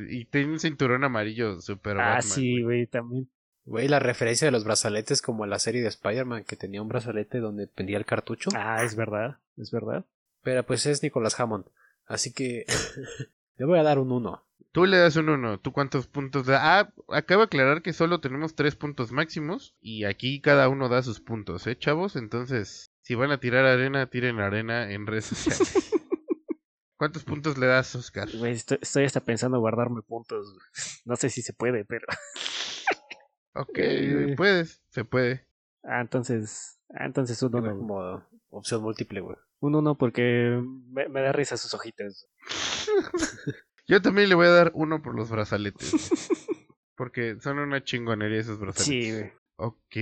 [0.10, 2.88] Y tiene un cinturón amarillo super ah, Batman, sí, güey.
[2.88, 3.30] también.
[3.66, 6.88] Güey, la referencia de los brazaletes como en la serie de Spider-Man que tenía un
[6.88, 8.52] brazalete donde pendía el cartucho.
[8.56, 10.06] Ah, es verdad, es verdad.
[10.44, 11.66] Pero pues es Nicolas Hammond.
[12.06, 12.66] Así que
[13.58, 14.44] le voy a dar un 1.
[14.72, 15.62] Tú le das un 1.
[15.62, 16.80] ¿Tú cuántos puntos da?
[16.80, 19.76] Ah, acabo de aclarar que solo tenemos 3 puntos máximos.
[19.82, 22.16] Y aquí cada uno da sus puntos, ¿eh, chavos?
[22.16, 25.92] Entonces, si van a tirar arena, tiren arena en redes sociales.
[26.98, 28.30] ¿Cuántos puntos le das, Oscar?
[28.30, 30.58] Estoy, estoy hasta pensando guardarme puntos.
[31.06, 32.06] No sé si se puede, pero.
[33.58, 34.34] Ok, Eh.
[34.36, 35.48] puedes, se puede.
[35.84, 36.78] Ah, entonces.
[36.90, 37.62] Ah, entonces uno.
[37.62, 39.38] como opción múltiple, güey.
[39.62, 42.28] Un uno porque me, me da risa sus hojitas.
[43.88, 45.94] Yo también le voy a dar uno por los brazaletes.
[46.96, 49.06] porque son una chingonería esos brazaletes.
[49.06, 49.32] Sí, güey.
[49.58, 49.96] Ok,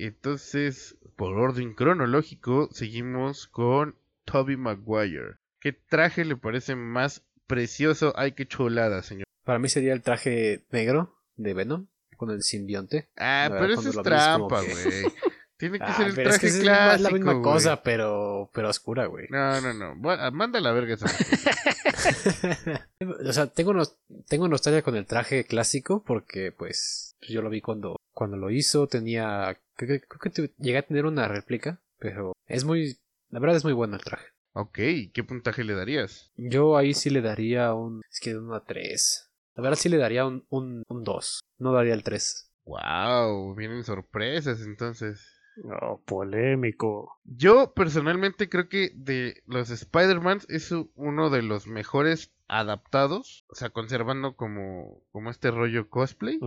[0.00, 5.36] entonces, por orden cronológico, seguimos con Toby Maguire.
[5.62, 8.12] ¿Qué traje le parece más precioso?
[8.16, 9.24] Ay, qué chulada, señor.
[9.44, 11.86] Para mí sería el traje negro de Venom
[12.16, 13.08] con el simbionte.
[13.16, 14.74] Ah, pero eso es trampa, güey.
[15.56, 18.68] Tiene que Ah, ser el es traje que es clásico, la misma cosa, pero, pero
[18.68, 19.28] oscura, güey.
[19.30, 19.94] No, no, no.
[19.94, 21.06] Bueno, manda a la verga esa.
[23.28, 23.96] o sea, tengo, nos-
[24.28, 28.88] tengo nostalgia con el traje clásico porque, pues, yo lo vi cuando, cuando lo hizo.
[28.88, 32.98] Tenía, creo, que- creo que tu- llegué a tener una réplica, pero es muy,
[33.30, 34.26] la verdad es muy bueno el traje.
[34.52, 34.78] Ok,
[35.12, 36.32] ¿qué puntaje le darías?
[36.36, 39.30] Yo ahí sí le daría un, es que de 1 a 3.
[39.54, 41.40] La verdad sí le daría un, un, un 2.
[41.58, 42.50] No daría el 3.
[42.64, 45.28] Wow, vienen sorpresas entonces.
[45.56, 47.20] No, polémico.
[47.24, 53.70] Yo personalmente creo que de los Spider-Man es uno de los mejores adaptados, o sea,
[53.70, 56.38] conservando como, como este rollo cosplay.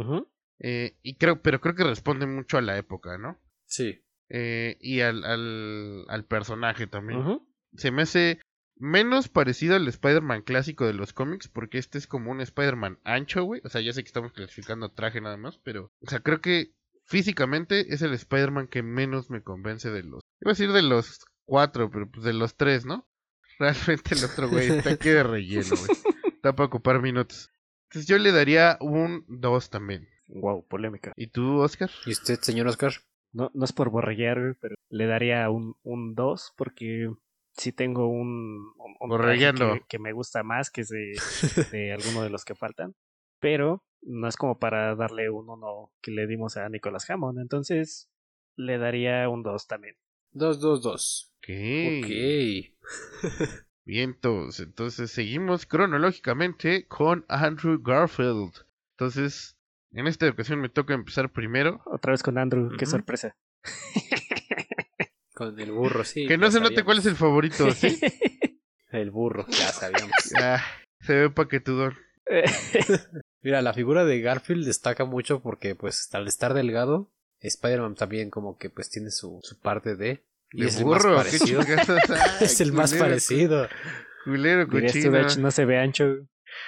[0.60, 3.38] Eh, y creo, pero creo que responde mucho a la época, ¿no?
[3.66, 4.02] Sí.
[4.30, 7.20] Eh, y al, al, al personaje también.
[7.20, 7.48] Ujú.
[7.78, 8.40] Se me hace
[8.78, 13.44] menos parecido al Spider-Man clásico de los cómics, porque este es como un Spider-Man ancho,
[13.44, 13.62] güey.
[13.64, 16.74] O sea, ya sé que estamos clasificando traje nada más, pero, o sea, creo que
[17.06, 20.22] físicamente es el Spider-Man que menos me convence de los.
[20.42, 23.08] Iba a decir de los cuatro, pero pues de los tres, ¿no?
[23.60, 25.98] Realmente el otro güey está aquí de relleno, güey.
[26.36, 27.50] Está para ocupar minutos.
[27.90, 30.08] Entonces yo le daría un 2 también.
[30.28, 31.12] Wow, polémica.
[31.16, 31.90] ¿Y tú, Oscar?
[32.06, 32.92] ¿Y usted, señor Oscar?
[33.32, 37.10] No, no es por borreguear, güey, pero le daría un, un 2 porque
[37.58, 41.14] sí tengo un, un, un que, que me gusta más que es de,
[41.72, 42.94] de alguno de los que faltan.
[43.40, 47.40] Pero no es como para darle un 1 que le dimos a Nicolas Hammond.
[47.40, 48.10] Entonces
[48.56, 49.96] le daría un 2 también.
[50.32, 51.34] 2, 2, 2.
[51.44, 51.48] Ok.
[53.86, 54.60] Vientos.
[54.60, 58.54] Entonces seguimos cronológicamente con Andrew Garfield.
[58.98, 59.58] Entonces,
[59.92, 61.82] en esta ocasión me toca empezar primero.
[61.86, 63.36] Otra vez con Andrew, qué sorpresa.
[65.36, 66.28] Con el burro, sí.
[66.28, 68.00] que no se note cuál es el favorito, ¿sí?
[68.90, 70.14] El burro, ya sabíamos.
[70.42, 70.64] Ah,
[71.02, 71.94] se ve paquetudón.
[73.42, 77.12] Mira, la figura de Garfield destaca mucho porque, pues, al estar delgado,
[77.42, 80.24] Spider-Man también como que, pues, tiene su, su parte de...
[80.52, 81.58] Y De es el burro, más qué.
[82.10, 83.68] Ay, es el más culero, parecido.
[84.24, 85.18] Culero, tú, cochino.
[85.20, 86.28] hecho, no se ve ancho.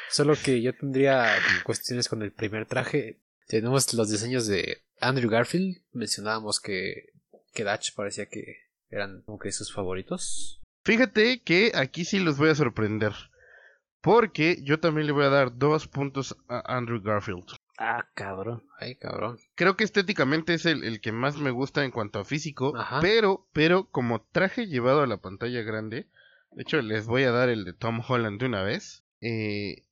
[0.09, 3.21] Solo que yo tendría cuestiones con el primer traje.
[3.47, 5.77] Tenemos los diseños de Andrew Garfield.
[5.93, 7.13] Mencionábamos que,
[7.57, 8.57] que Dutch parecía que
[8.91, 10.61] eran como que sus favoritos.
[10.85, 13.13] Fíjate que aquí sí los voy a sorprender.
[13.99, 17.45] Porque yo también le voy a dar dos puntos a Andrew Garfield.
[17.79, 18.63] Ah, cabrón.
[18.79, 19.39] Ay, cabrón.
[19.55, 22.77] Creo que estéticamente es el, el que más me gusta en cuanto a físico.
[22.77, 22.99] Ajá.
[23.01, 26.07] Pero, pero como traje llevado a la pantalla grande.
[26.51, 29.03] De hecho, les voy a dar el de Tom Holland de una vez.
[29.19, 29.83] Eh,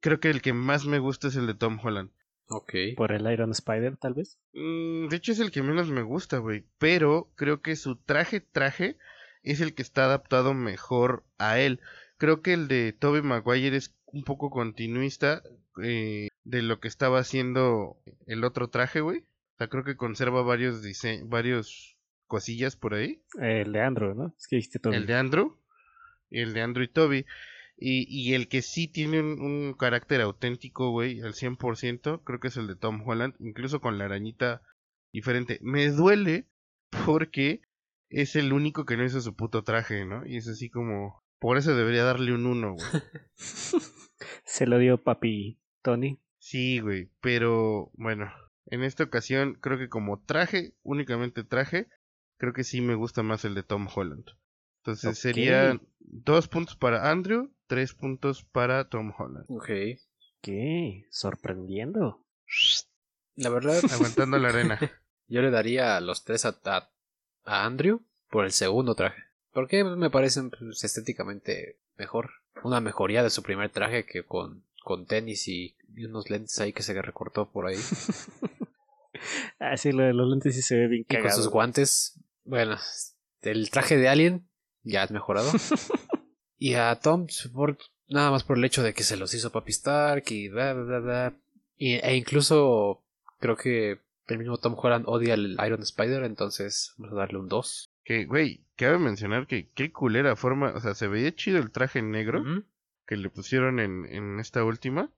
[0.00, 2.10] creo que el que más me gusta es el de Tom Holland.
[2.48, 2.72] Ok.
[2.96, 4.38] Por el Iron Spider, tal vez.
[4.52, 6.64] Mm, de hecho, es el que menos me gusta, güey.
[6.78, 8.96] Pero creo que su traje, traje,
[9.42, 11.80] es el que está adaptado mejor a él.
[12.18, 15.42] Creo que el de Tobey Maguire es un poco continuista
[15.82, 19.18] eh, de lo que estaba haciendo el otro traje, güey.
[19.20, 23.22] O sea, creo que conserva varios dise- varios cosillas por ahí.
[23.40, 24.34] El de Andrew, ¿no?
[24.38, 24.92] Es que dijiste todo.
[24.92, 25.56] El de Andrew.
[26.30, 27.26] Y el de Andrew y Toby.
[27.76, 32.48] Y, y el que sí tiene un, un carácter auténtico, güey, al 100%, creo que
[32.48, 34.62] es el de Tom Holland, incluso con la arañita
[35.12, 35.58] diferente.
[35.62, 36.46] Me duele
[37.04, 37.60] porque
[38.08, 40.26] es el único que no hizo su puto traje, ¿no?
[40.26, 41.22] Y es así como...
[41.38, 42.86] Por eso debería darle un 1, güey.
[44.44, 46.18] Se lo dio papi Tony.
[46.38, 48.32] Sí, güey, pero bueno,
[48.66, 51.88] en esta ocasión creo que como traje, únicamente traje,
[52.38, 54.24] creo que sí me gusta más el de Tom Holland.
[54.86, 55.14] Entonces Ok.
[55.20, 59.44] serían dos puntos para Andrew, tres puntos para Tom Holland.
[59.48, 59.68] Ok.
[60.40, 61.06] ¿Qué?
[61.10, 62.24] Sorprendiendo.
[63.34, 64.78] La verdad, Aguantando la arena.
[65.26, 66.88] yo le daría los tres a, a,
[67.44, 69.24] a Andrew por el segundo traje.
[69.52, 72.30] Porque me parecen pues, estéticamente mejor.
[72.62, 76.72] Una mejoría de su primer traje que con, con tenis y, y unos lentes ahí
[76.72, 77.76] que se recortó por ahí.
[79.58, 82.20] Ah, sí, lo de los lentes sí se ve bien Y con sus guantes.
[82.44, 82.76] Bueno,
[83.40, 84.46] el traje de Alien
[84.86, 85.50] ya has mejorado.
[86.58, 87.76] y a Tom, por,
[88.08, 90.84] Nada más por el hecho de que se los hizo Papi Stark y bla, bla,
[90.84, 91.32] bla, bla.
[91.76, 93.02] Y, e incluso
[93.40, 97.48] creo que el mismo Tom Holland odia el Iron Spider, entonces vamos a darle un
[97.48, 97.90] 2.
[98.04, 102.00] Que, güey, cabe mencionar que qué culera forma, o sea, se veía chido el traje
[102.02, 102.44] negro
[103.06, 105.10] que le pusieron en, en esta última.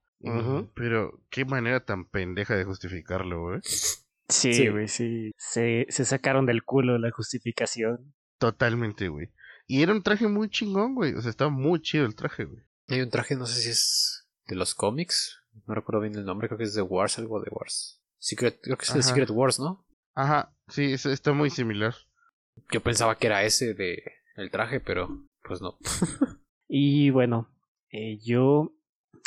[0.74, 3.60] Pero qué manera tan pendeja de justificarlo, güey.
[3.62, 4.68] Sí, Sí.
[4.68, 5.32] güey, sí.
[5.36, 8.14] Se, se sacaron del culo la justificación.
[8.38, 9.30] Totalmente, güey.
[9.68, 11.14] Y era un traje muy chingón, güey.
[11.14, 12.62] O sea, estaba muy chido el traje, güey.
[12.88, 16.48] Hay un traje, no sé si es de los cómics, no recuerdo bien el nombre,
[16.48, 18.02] creo que es de Wars, algo de Wars.
[18.18, 19.02] Secret, creo que es de.
[19.02, 19.86] Secret Wars, ¿no?
[20.14, 21.94] Ajá, sí, es- está muy similar.
[22.72, 24.02] Yo pensaba que era ese de
[24.36, 25.78] el traje, pero pues no.
[26.70, 27.48] Y bueno,
[27.90, 28.74] eh, yo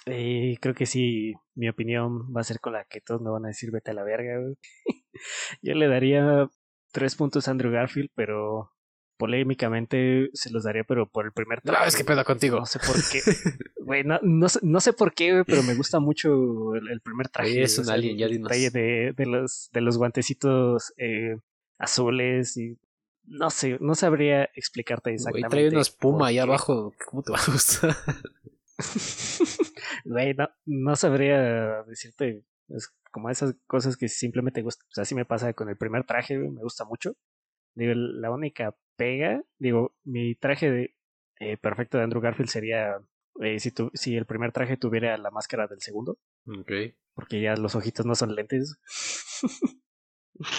[0.05, 3.45] eh, creo que sí, mi opinión va a ser con la que todos me van
[3.45, 4.39] a decir vete a la verga.
[4.39, 4.55] güey.
[5.61, 6.47] yo le daría
[6.91, 8.71] tres puntos a Andrew Garfield, pero
[9.21, 12.57] polémicamente se los daría, pero por el primer No, es que pedo contigo.
[12.59, 13.21] No sé por qué.
[13.85, 17.01] Güey, no, no, sé- no sé por qué, güey, pero me gusta mucho el, el
[17.01, 17.51] primer traje.
[17.51, 18.49] Güey, es güey, un alien, ya dinos.
[18.51, 21.35] de, de, los, de los guantecitos eh,
[21.77, 22.77] azules y
[23.25, 25.49] no sé, no sabría explicarte Güey, exactamente.
[25.49, 27.95] trae una espuma ahí abajo, ¿cómo te va a gustar?
[30.05, 32.43] Güey, no, no sabría decirte.
[32.69, 34.87] Es como esas cosas que simplemente gustan.
[34.87, 37.15] O sea, así me pasa con el primer traje, güey, me gusta mucho.
[37.75, 40.95] Digo, la única pega, digo, mi traje de,
[41.39, 42.97] eh, perfecto de Andrew Garfield sería
[43.41, 46.71] eh, si, tu, si el primer traje tuviera la máscara del segundo, ok.
[47.15, 48.77] porque ya los ojitos no son lentes.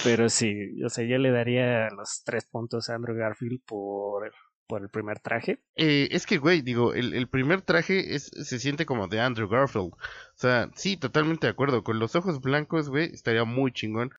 [0.02, 4.32] Pero sí, o sea, yo le daría los tres puntos a Andrew Garfield por,
[4.66, 5.62] por el primer traje.
[5.76, 9.48] Eh, es que, güey, digo, el, el primer traje es, se siente como de Andrew
[9.48, 9.92] Garfield.
[9.92, 9.98] O
[10.34, 11.84] sea, sí, totalmente de acuerdo.
[11.84, 14.10] Con los ojos blancos, güey, estaría muy chingón.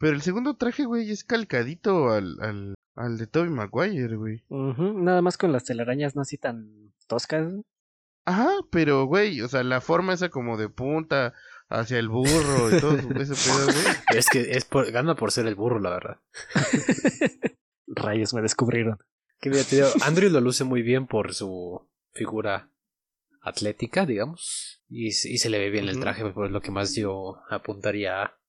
[0.00, 4.42] Pero el segundo traje, güey, es calcadito al, al, al de Tobey Maguire, güey.
[4.48, 7.52] Nada más con las telarañas no así tan toscas.
[8.24, 11.34] Ajá, pero, güey, o sea, la forma esa como de punta
[11.68, 13.94] hacia el burro y todo ese pedo, güey.
[14.16, 16.16] Es que es por, gana por ser el burro, la verdad.
[17.86, 18.98] Rayos, me descubrieron.
[19.40, 19.88] Qué divertido.
[20.02, 22.70] Andrew lo luce muy bien por su figura
[23.42, 24.82] atlética, digamos.
[24.88, 28.22] Y, se- y se le ve bien el traje, por lo que más yo apuntaría
[28.22, 28.39] a.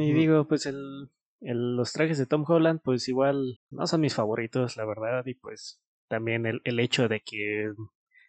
[0.00, 4.14] Y digo, pues el, el- los trajes de Tom Holland, pues igual no son mis
[4.14, 5.24] favoritos, la verdad.
[5.26, 7.72] Y pues también el, el hecho de que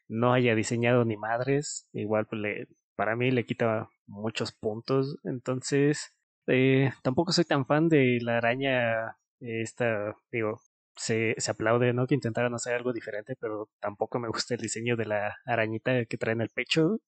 [0.07, 5.17] no haya diseñado ni madres, igual pues le, para mí le quita muchos puntos.
[5.23, 6.13] Entonces,
[6.47, 10.59] eh, tampoco soy tan fan de la araña eh, esta, digo,
[10.95, 12.05] se, se aplaude, ¿no?
[12.07, 16.17] Que intentaran hacer algo diferente, pero tampoco me gusta el diseño de la arañita que
[16.17, 16.99] trae en el pecho.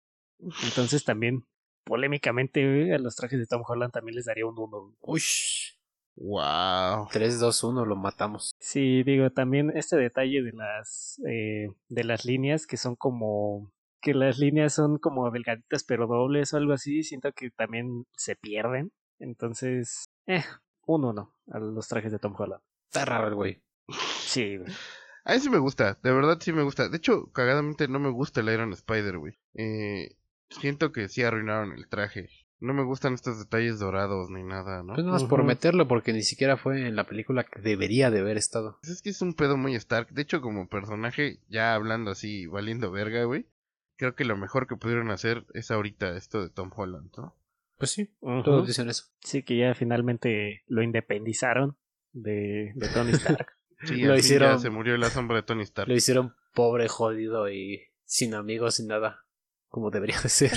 [0.64, 1.44] Entonces también,
[1.84, 4.94] polémicamente, a los trajes de Tom Holland también les daría un 1.
[5.00, 5.22] Uy,
[6.16, 7.08] Wow.
[7.10, 8.54] 3, 2, 1, lo matamos.
[8.60, 14.14] Sí, digo, también este detalle de las, eh, de las líneas que son como, que
[14.14, 18.92] las líneas son como delgaditas pero dobles o algo así, siento que también se pierden.
[19.18, 20.44] Entonces, eh,
[20.86, 22.62] un 1 a los trajes de Tom Holland.
[22.86, 23.62] Está raro el güey.
[24.20, 24.72] Sí, güey.
[25.24, 26.88] A mí sí me gusta, de verdad sí me gusta.
[26.88, 29.38] De hecho, cagadamente no me gusta el Iron Spider, güey.
[29.54, 30.16] Eh,
[30.60, 32.28] siento que sí arruinaron el traje.
[32.60, 34.94] No me gustan estos detalles dorados ni nada, ¿no?
[34.94, 35.48] Pues nada más por Ujú.
[35.48, 38.78] meterlo, porque ni siquiera fue en la película que debería de haber estado.
[38.80, 40.08] Pues es que es un pedo muy Stark.
[40.10, 43.46] De hecho, como personaje, ya hablando así, valiendo verga, güey.
[43.96, 47.36] Creo que lo mejor que pudieron hacer es ahorita esto de Tom Holland, ¿no?
[47.76, 48.42] Pues sí, Ujú.
[48.44, 49.04] todos dicen eso.
[49.20, 51.76] Sí, que ya finalmente lo independizaron
[52.12, 53.48] de, de Tony Stark.
[53.82, 55.88] Sí, Lo hicieron- ya se murió la sombra de Tony Stark.
[55.88, 59.23] Lo hicieron pobre, jodido y sin amigos, sin nada.
[59.74, 60.52] Como debería de ser.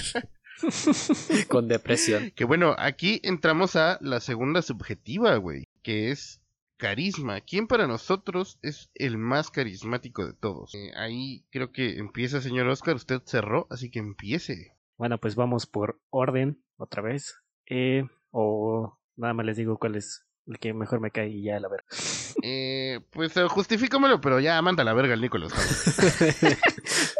[1.50, 2.30] Con depresión.
[2.36, 5.64] Que bueno, aquí entramos a la segunda subjetiva, güey.
[5.82, 6.40] Que es
[6.78, 7.42] carisma.
[7.42, 10.76] ¿Quién para nosotros es el más carismático de todos?
[10.76, 12.96] Eh, ahí creo que empieza, señor Oscar.
[12.96, 14.78] Usted cerró, así que empiece.
[15.00, 17.42] Bueno, pues vamos por orden otra vez.
[17.66, 21.60] Eh, o nada más les digo cuál es el que mejor me cae y ya
[21.60, 21.84] la ver.
[22.44, 25.52] Eh, pues eh, justifícamelo, pero ya manda la verga al Nicolás.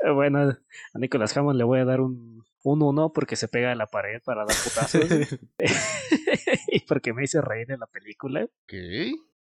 [0.04, 0.16] Hammond.
[0.16, 3.88] bueno, a Nicolas Hammond le voy a dar un 1-1 porque se pega a la
[3.88, 5.40] pared para dar putazos.
[6.68, 8.44] y porque me hizo reír en la película.
[8.44, 8.74] ok.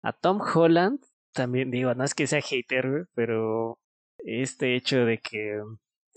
[0.03, 1.01] A Tom Holland
[1.33, 3.81] también digo, no es que sea hater, pero
[4.19, 5.61] este hecho de que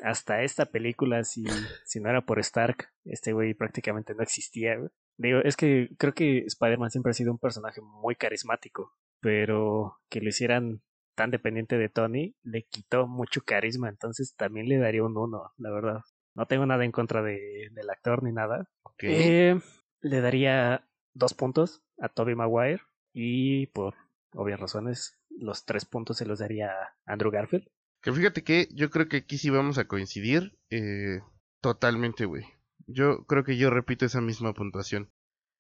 [0.04, 1.44] hasta esta película, si,
[1.86, 4.78] si no era por Stark, este güey prácticamente no existía.
[4.78, 4.90] güey.
[5.20, 10.22] Digo, es que creo que Spider-Man siempre ha sido un personaje muy carismático, pero que
[10.22, 10.82] lo hicieran
[11.14, 15.72] tan dependiente de Tony le quitó mucho carisma, entonces también le daría un 1, la
[15.72, 16.00] verdad.
[16.36, 18.70] No tengo nada en contra de, del actor ni nada.
[19.00, 19.60] Eh,
[20.00, 23.96] le daría dos puntos a Toby Maguire y por
[24.34, 27.68] obvias razones los tres puntos se los daría a Andrew Garfield.
[28.02, 31.20] Que fíjate que yo creo que aquí sí vamos a coincidir eh,
[31.60, 32.46] totalmente, güey.
[32.92, 35.10] Yo creo que yo repito esa misma puntuación.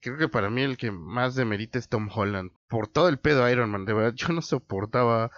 [0.01, 2.51] Creo que para mí el que más demerita es Tom Holland.
[2.67, 3.85] Por todo el pedo a Iron Man.
[3.85, 5.31] De verdad, yo no soportaba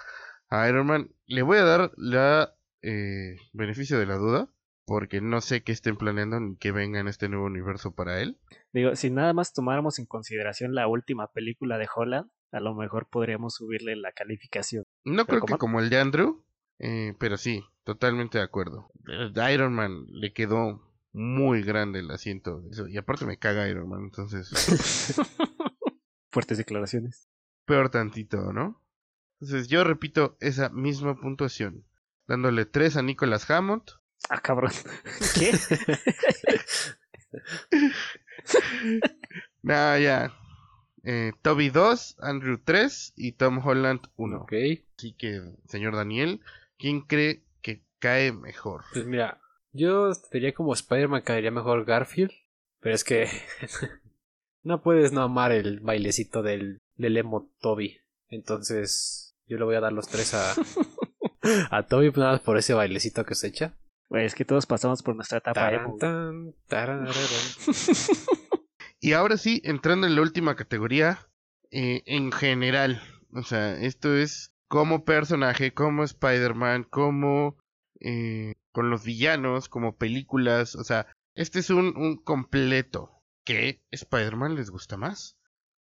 [0.50, 1.10] a Iron Man.
[1.26, 4.48] Le voy a dar la eh, beneficio de la duda.
[4.86, 8.40] Porque no sé qué estén planeando ni que venga en este nuevo universo para él.
[8.74, 13.08] Digo, si nada más tomáramos en consideración la última película de Holland, a lo mejor
[13.10, 14.84] podríamos subirle la calificación.
[15.06, 16.44] No Pero creo que como el de Andrew.
[16.80, 18.90] eh, pero sí, totalmente de acuerdo.
[19.06, 20.82] De Iron Man le quedó
[21.14, 22.64] muy grande el asiento.
[22.72, 24.04] Eso, y aparte me caga Iron Man.
[24.06, 24.50] Entonces,
[26.32, 27.28] Fuertes declaraciones.
[27.66, 28.82] peor tantito, ¿no?
[29.40, 31.84] Entonces yo repito esa misma puntuación.
[32.28, 33.84] Dándole 3 a Nicholas Hammond.
[34.30, 34.72] Ah, cabrón.
[35.36, 35.52] ¿Qué?
[39.64, 40.34] Nah, ya.
[41.04, 44.38] Eh, Toby 2, Andrew 3 y Tom Holland 1.
[44.42, 44.54] Ok.
[44.98, 46.42] Así que, señor Daniel,
[46.78, 48.84] ¿quién cree que cae mejor?
[48.94, 49.41] Pues mira,
[49.74, 52.32] yo diría como Spider-Man caería mejor Garfield.
[52.82, 53.28] Pero es que
[54.64, 58.00] no puedes no amar el bailecito del, del emo Toby.
[58.30, 60.54] Entonces, yo le voy a dar los tres a,
[61.78, 63.78] a Toby pues, nada más por ese bailecito que se echa.
[64.10, 65.98] Güey, es que todos pasamos por nuestra etapa Taran, emo.
[65.98, 67.14] tan, tarararán.
[69.04, 71.28] Y ahora sí, entrando en la última categoría,
[71.72, 73.02] eh, en general,
[73.34, 77.58] o sea, esto es como personaje, como Spider-Man, como
[78.00, 83.22] eh, con los villanos, como películas, o sea, este es un, un completo.
[83.44, 85.38] ¿Qué Spider-Man les gusta más?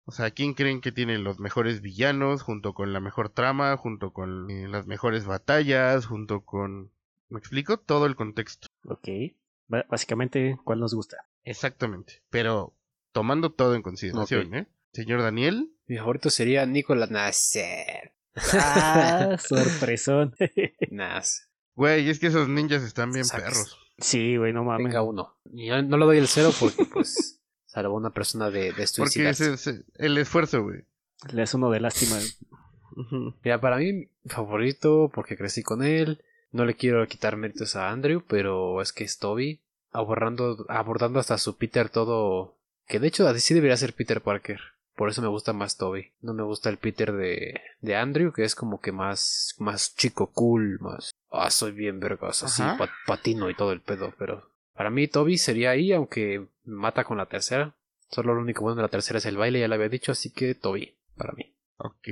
[0.05, 4.11] O sea, ¿quién creen que tiene los mejores villanos, junto con la mejor trama, junto
[4.11, 6.91] con eh, las mejores batallas, junto con...
[7.29, 7.77] ¿Me explico?
[7.77, 8.67] Todo el contexto.
[8.85, 9.07] Ok.
[9.67, 11.17] Básicamente, ¿cuál nos gusta?
[11.43, 12.23] Exactamente.
[12.31, 12.75] Pero
[13.11, 14.67] tomando todo en consideración, ¿eh?
[14.93, 18.15] Señor Daniel, Mi favorito sería Nicolás Nasser.
[18.53, 20.33] Ah, sorpresón.
[20.89, 21.49] Nas.
[21.80, 23.77] Güey, es que esos ninjas están bien perros.
[23.99, 24.88] sí, güey, no mames.
[24.88, 25.38] Venga uno.
[25.45, 29.30] Yo no le doy el cero porque pues salvó a una persona de, de Porque
[29.30, 30.84] ese es el esfuerzo, güey.
[31.32, 32.17] Le es uno de lástima.
[33.43, 36.21] Mira, para mí, mi favorito, porque crecí con él.
[36.51, 39.61] No le quiero quitar méritos a Andrew, pero es que es Toby.
[39.91, 42.57] Abordando, abordando hasta su Peter todo.
[42.88, 44.59] Que de hecho así debería ser Peter Parker.
[44.95, 46.11] Por eso me gusta más Toby.
[46.19, 50.27] No me gusta el Peter de, de Andrew, que es como que más, más chico
[50.34, 51.11] cool, más.
[51.32, 52.63] Ah, soy bien vergas, así,
[53.05, 54.13] patino y todo el pedo.
[54.17, 57.75] Pero para mí Toby sería ahí, aunque mata con la tercera.
[58.09, 60.32] Solo lo único bueno de la tercera es el baile, ya lo había dicho, así
[60.34, 61.53] que Toby, para mí.
[61.77, 62.07] Ok.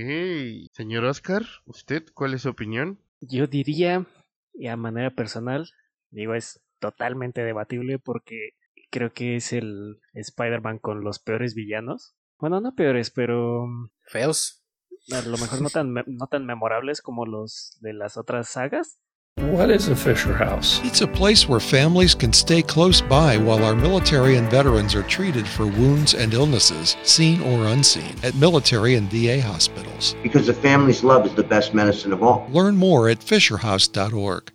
[0.74, 3.00] Señor Oscar, ¿usted cuál es su opinión?
[3.20, 4.06] Yo diría,
[4.54, 5.68] y a manera personal,
[6.12, 8.52] digo, es totalmente debatible porque
[8.92, 12.16] creo que es el Spider-Man con los peores villanos.
[12.38, 14.64] Bueno, no peores, pero mm, Feos.
[15.12, 19.00] a lo mejor no tan, me- no tan memorables como los de las otras sagas.
[19.40, 20.82] What is a Fisher House?
[20.84, 25.04] It's a place where families can stay close by while our military and veterans are
[25.04, 30.16] treated for wounds and illnesses, seen or unseen, at military and VA hospitals.
[30.24, 32.48] because the family's love is the best medicine of all.
[32.52, 34.52] Learn more at fisherhouse.org.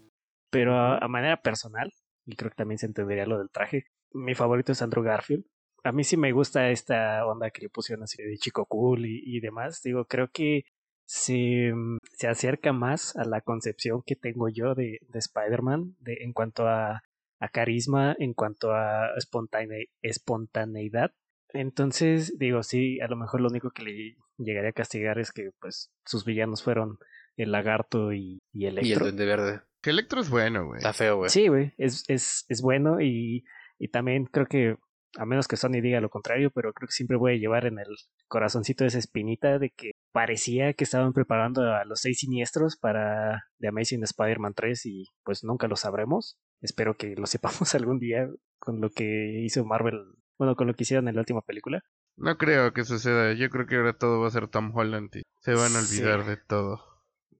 [0.50, 1.92] Pero a, a manera personal,
[2.26, 5.44] y creo que también se entendería lo del traje, mi favorito es Andrew Garfield.
[5.84, 9.22] A mí sí me gusta esta onda que le pusieron así de chico cool y,
[9.24, 9.80] y demás.
[9.82, 10.64] Digo, creo que
[11.04, 16.18] se, mm, se acerca más a la concepción que tengo yo de, de Spider-Man de,
[16.22, 17.02] en cuanto a,
[17.40, 21.12] a carisma, en cuanto a espontane- espontaneidad.
[21.52, 25.50] Entonces, digo, sí, a lo mejor lo único que le llegaría a castigar es que
[25.60, 26.98] pues sus villanos fueron
[27.36, 29.04] el lagarto y, y Y el Electro.
[29.04, 29.60] duende verde.
[29.82, 30.78] Que Electro es bueno, güey.
[30.78, 31.30] Está feo, güey.
[31.30, 33.44] Sí, güey, es, es, es bueno y,
[33.78, 34.76] y también creo que,
[35.18, 37.78] a menos que Sony diga lo contrario, pero creo que siempre voy a llevar en
[37.78, 37.88] el
[38.28, 43.68] corazoncito esa espinita de que parecía que estaban preparando a los seis siniestros para The
[43.68, 46.38] Amazing Spider-Man 3 y pues nunca lo sabremos.
[46.60, 47.26] Espero que lo
[47.66, 50.00] sepamos algún día con lo que hizo Marvel,
[50.38, 51.82] bueno, con lo que hicieron en la última película.
[52.16, 53.32] No creo que suceda.
[53.32, 56.22] Yo creo que ahora todo va a ser Tom Holland y se van a olvidar
[56.22, 56.28] Sí.
[56.30, 56.80] de todo.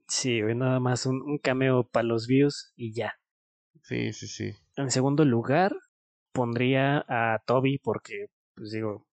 [0.09, 3.15] Sí, nada más un, un cameo para los views y ya.
[3.83, 4.53] Sí, sí, sí.
[4.77, 5.75] En segundo lugar,
[6.33, 9.07] pondría a Toby porque, pues digo,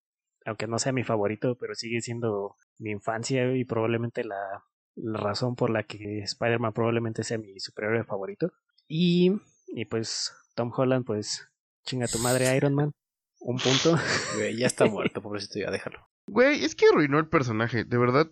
[0.46, 4.64] aunque no sea mi favorito, pero sigue siendo mi infancia y probablemente la,
[4.96, 8.52] la razón por la que Spider-Man probablemente sea mi superhéroe favorito.
[8.88, 9.34] Y,
[9.68, 11.48] y pues Tom Holland, pues
[11.86, 12.92] chinga tu madre Iron Man.
[13.40, 13.96] Un punto.
[14.36, 16.08] Güey, ya está muerto, pobrecito, ya déjalo.
[16.28, 18.32] Güey, es que arruinó el personaje, de verdad.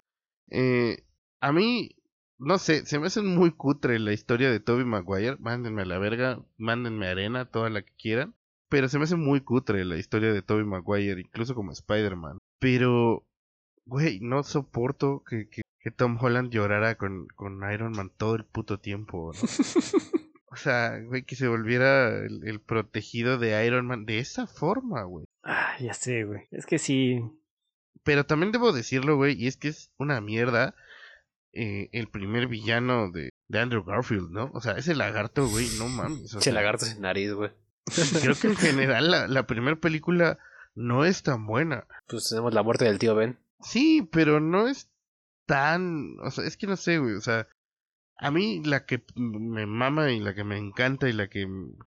[0.49, 1.05] Eh,
[1.39, 1.95] a mí,
[2.37, 5.37] no sé, se me hace muy cutre la historia de Toby Maguire.
[5.39, 8.35] Mándenme a la verga, mándenme arena, toda la que quieran.
[8.69, 12.37] Pero se me hace muy cutre la historia de Toby Maguire, incluso como Spider-Man.
[12.59, 13.25] Pero,
[13.85, 18.45] güey, no soporto que, que, que Tom Holland llorara con, con Iron Man todo el
[18.45, 19.39] puto tiempo, ¿no?
[20.47, 25.03] o sea, güey, que se volviera el, el protegido de Iron Man de esa forma,
[25.03, 25.25] güey.
[25.43, 26.41] Ah, ya sé, güey.
[26.51, 27.21] Es que sí.
[28.03, 30.75] Pero también debo decirlo, güey, y es que es una mierda
[31.53, 34.51] eh, el primer villano de, de Andrew Garfield, ¿no?
[34.53, 36.35] O sea, ese lagarto, güey, no mames.
[36.35, 37.49] O sea, lagarto sin nariz, güey.
[38.21, 40.37] Creo que en general la, la primera película
[40.75, 41.85] no es tan buena.
[42.07, 43.37] Pues tenemos la muerte del tío Ben.
[43.61, 44.89] Sí, pero no es
[45.45, 46.19] tan...
[46.21, 47.47] O sea, es que no sé, güey, o sea,
[48.17, 51.47] a mí la que me mama y la que me encanta y la que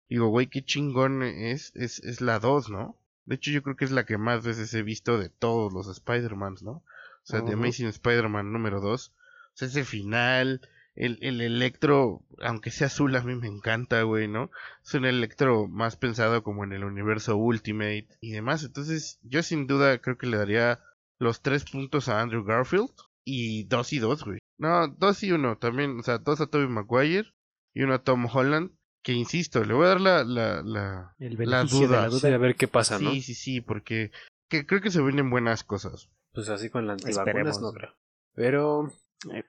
[0.08, 2.96] digo, güey, qué chingón es, es, es la 2, ¿no?
[3.24, 5.86] De hecho, yo creo que es la que más veces he visto de todos los
[5.88, 6.70] Spider-Mans, ¿no?
[6.70, 6.84] O
[7.24, 7.62] sea, de Ujú.
[7.64, 9.08] Amazing Spider-Man número 2.
[9.08, 9.12] O
[9.52, 10.62] sea, ese final,
[10.98, 14.50] el, el electro, aunque sea azul, a mí me encanta, güey, ¿no?
[14.84, 18.64] Es un electro más pensado como en el universo Ultimate y demás.
[18.64, 20.80] Entonces, yo sin duda creo que le daría
[21.18, 22.90] los tres puntos a Andrew Garfield
[23.24, 24.38] y dos y dos, güey.
[24.58, 27.32] No, dos y uno también, o sea, dos a Tobey Maguire
[27.74, 28.72] y uno a Tom Holland.
[29.04, 32.00] Que insisto, le voy a dar la, la, la, El la beneficio de duda.
[32.02, 32.18] la duda.
[32.20, 33.10] Sí, a ver qué pasa, Sí, ¿no?
[33.12, 34.10] sí, sí, porque
[34.50, 36.10] que creo que se vienen buenas cosas.
[36.32, 37.62] Pues así con la antivacunas Esperemos.
[37.62, 37.94] no creo.
[38.34, 38.92] Pero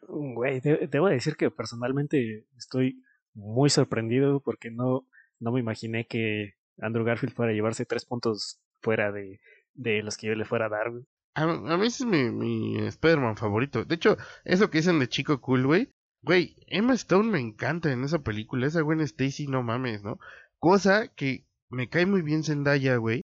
[0.08, 3.04] Güey, de- debo decir que personalmente estoy
[3.34, 5.08] muy sorprendido porque no,
[5.40, 9.40] no me imaginé que Andrew Garfield fuera a llevarse tres puntos fuera de,
[9.74, 11.04] de los que yo le fuera a dar, güey.
[11.36, 13.86] A, a mí ese es mi, mi Spider-Man favorito.
[13.86, 15.90] De hecho, eso que dicen de Chico Cool, güey.
[16.22, 18.68] Güey, Emma Stone me encanta en esa película.
[18.68, 20.20] Esa Gwen Stacy, no mames, ¿no?
[20.58, 23.22] Cosa que me cae muy bien Zendaya, güey.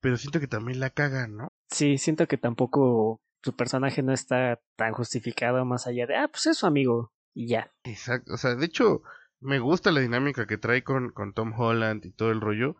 [0.00, 1.48] Pero siento que también la cagan, ¿no?
[1.70, 6.46] Sí, siento que tampoco su personaje no está tan justificado más allá de, ah, pues
[6.46, 7.72] es su amigo y ya.
[7.84, 8.34] Exacto.
[8.34, 9.02] O sea, de hecho,
[9.40, 12.76] me gusta la dinámica que trae con, con Tom Holland y todo el rollo.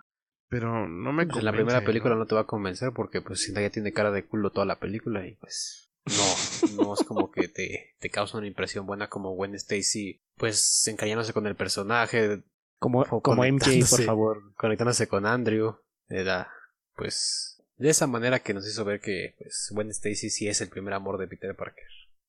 [0.50, 2.20] Pero no me pues, en la convence, primera película ¿no?
[2.20, 5.26] no te va a convencer porque pues ya tiene cara de culo toda la película
[5.26, 9.54] y pues no, no es como que te, te causa una impresión buena como Gwen
[9.54, 12.42] Stacy pues encariñándose con el personaje,
[12.78, 14.54] Como, O como MJ, por favor.
[14.54, 15.76] conectándose con Andrew,
[16.08, 16.50] era
[16.94, 20.68] pues de esa manera que nos hizo ver que pues Gwen Stacy sí es el
[20.68, 21.86] primer amor de Peter Parker.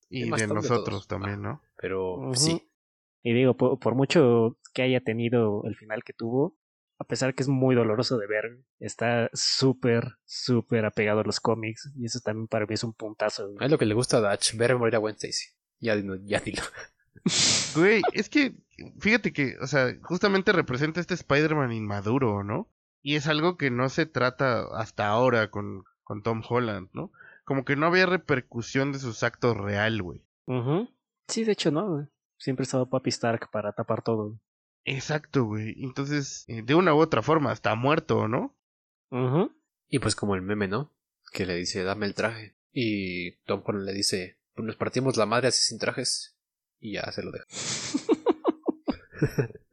[0.10, 1.62] Y de nosotros también, ¿no?
[1.78, 2.36] Pero Ujú.
[2.36, 2.72] sí,
[3.22, 6.58] Y digo, por, por mucho que haya tenido el final que tuvo,
[6.98, 11.92] a pesar que es muy doloroso de ver, está súper, súper apegado a los cómics.
[11.96, 13.54] Y eso también para mí es un puntazo.
[13.60, 15.50] es lo que le gusta a Dutch, ver morir a Gwen Stacy.
[15.80, 16.64] Ya dilo, ya dilo.
[17.76, 18.56] Güey, es que,
[19.00, 22.70] fíjate que, o sea, justamente representa este Spider-Man inmaduro, ¿no?
[23.02, 27.12] Y es algo que no se trata hasta ahora con, con Tom Holland, ¿no?
[27.46, 30.24] Como que no había repercusión de sus actos real, güey.
[31.28, 32.08] Sí, de hecho, no.
[32.38, 34.40] Siempre ha estado Papi Stark para tapar todo.
[34.86, 35.76] Exacto, güey.
[35.84, 38.56] Entonces, eh, de una u otra forma, está muerto, ¿no?
[39.88, 40.94] Y pues como el meme, ¿no?
[41.32, 42.56] Que le dice, dame el traje.
[42.72, 46.38] Y Tom Holland le dice, pues nos partimos la madre así sin trajes.
[46.80, 47.46] Y ya se lo deja.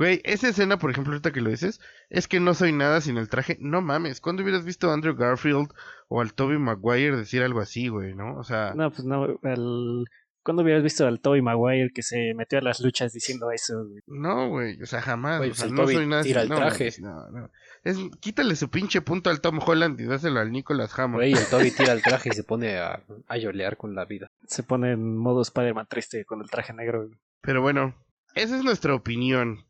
[0.00, 1.78] Güey, esa escena, por ejemplo, ahorita que lo dices,
[2.08, 3.58] es que no soy nada sin el traje.
[3.60, 5.68] No mames, ¿cuándo hubieras visto a Andrew Garfield
[6.08, 8.34] o al Toby Maguire decir algo así, güey, no?
[8.38, 9.26] O sea, No, pues no.
[9.42, 10.04] El...
[10.42, 13.84] ¿Cuándo hubieras visto al Tobey Maguire que se metió a las luchas diciendo eso?
[13.86, 14.00] güey?
[14.06, 15.36] No, güey, o sea, jamás.
[15.36, 16.90] Güey, o sea, pues el no Toby soy nada tira sin- el no, traje.
[17.02, 17.50] No, no.
[17.84, 21.16] Es, quítale su pinche punto al Tom Holland y dáselo al Nicholas Hammond.
[21.16, 24.28] Güey, el Toby tira el traje y se pone a, a llolear con la vida.
[24.46, 27.04] Se pone en modo Spider-Man triste con el traje negro.
[27.06, 27.18] güey.
[27.42, 27.94] Pero bueno,
[28.34, 29.66] esa es nuestra opinión.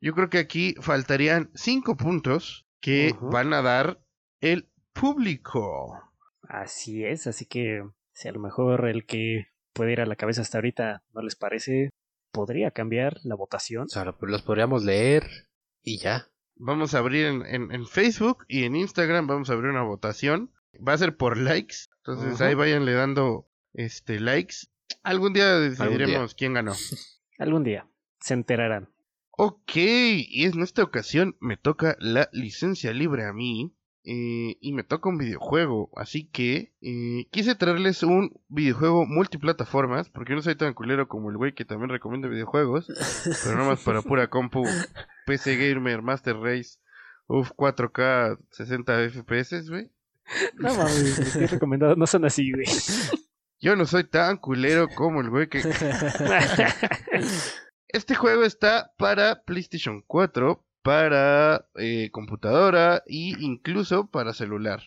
[0.00, 4.00] Yo creo que aquí faltarían cinco puntos que van a dar
[4.40, 6.00] el público.
[6.42, 7.82] Así es, así que
[8.12, 11.36] si a lo mejor el que puede ir a la cabeza hasta ahorita no les
[11.36, 11.90] parece,
[12.32, 13.84] podría cambiar la votación.
[13.84, 15.28] O sea, lo- los podríamos leer
[15.82, 16.28] y ya.
[16.56, 20.52] Vamos a abrir en, en- en Facebook y en Instagram, vamos a abrir una votación.
[20.86, 21.76] Va a ser por likes.
[21.98, 22.44] Entonces Ujú.
[22.44, 24.56] ahí váyanle dando este likes.
[25.02, 26.72] Algún día decidiremos quién ganó.
[27.38, 27.86] Algún día
[28.20, 28.88] se enterarán.
[29.32, 33.74] Ok, y en esta ocasión me toca la licencia libre a mí.
[34.02, 35.90] eh, y me toca un videojuego.
[35.96, 40.08] Así que eh, quise traerles un videojuego multiplataformas.
[40.10, 42.86] Porque yo no soy tan culero como el güey que también recomienda videojuegos.
[43.44, 44.64] pero nada más para pura compu.
[45.26, 46.78] PC Gamer, Master Race.
[47.26, 49.90] Uf, 4K, 60 FPS, güey.
[50.56, 52.66] No mames, les estoy recomendando, no son así, güey.
[53.60, 55.60] Yo no soy tan culero como el güey que...
[57.92, 64.82] Este juego está para PlayStation 4, para eh, computadora e incluso para celular.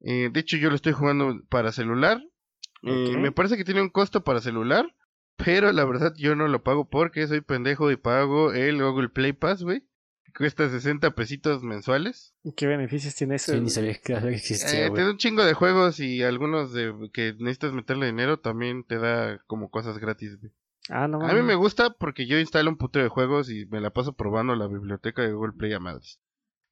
[0.00, 2.22] Eh, de hecho, yo lo estoy jugando para celular.
[2.82, 4.94] Eh, me parece que tiene un costo para celular,
[5.36, 9.32] pero la verdad yo no lo pago porque soy pendejo y pago el Google Play
[9.32, 9.82] Pass, güey.
[10.36, 12.34] Cuesta 60 pesitos mensuales.
[12.44, 13.52] ¿Y qué beneficios tiene eso?
[13.54, 14.94] Sí, ni sabía que existía, Eh, güey.
[15.00, 18.98] te da un chingo de juegos y algunos de que necesitas meterle dinero también te
[18.98, 20.52] da como cosas gratis, güey.
[20.88, 23.80] Ah, no A mí me gusta porque yo instalo un putero de juegos y me
[23.80, 26.20] la paso probando la biblioteca de Google Play a madres.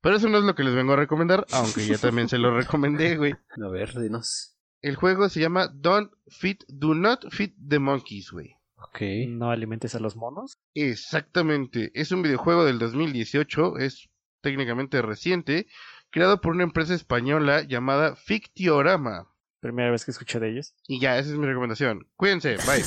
[0.00, 2.54] Pero eso no es lo que les vengo a recomendar, aunque ya también se lo
[2.56, 3.32] recomendé, güey.
[3.32, 4.56] A ver, dinos.
[4.82, 8.54] El juego se llama Don't Feed, Do Not Feed the Monkeys, güey.
[8.76, 9.00] Ok.
[9.28, 10.58] ¿No alimentes a los monos?
[10.74, 11.90] Exactamente.
[11.94, 14.10] Es un videojuego del 2018, es
[14.42, 15.66] técnicamente reciente,
[16.10, 19.33] creado por una empresa española llamada Fictiorama.
[19.64, 20.74] Primera vez que escuché de ellos.
[20.86, 22.06] Y ya, esa es mi recomendación.
[22.16, 22.82] Cuídense, bye.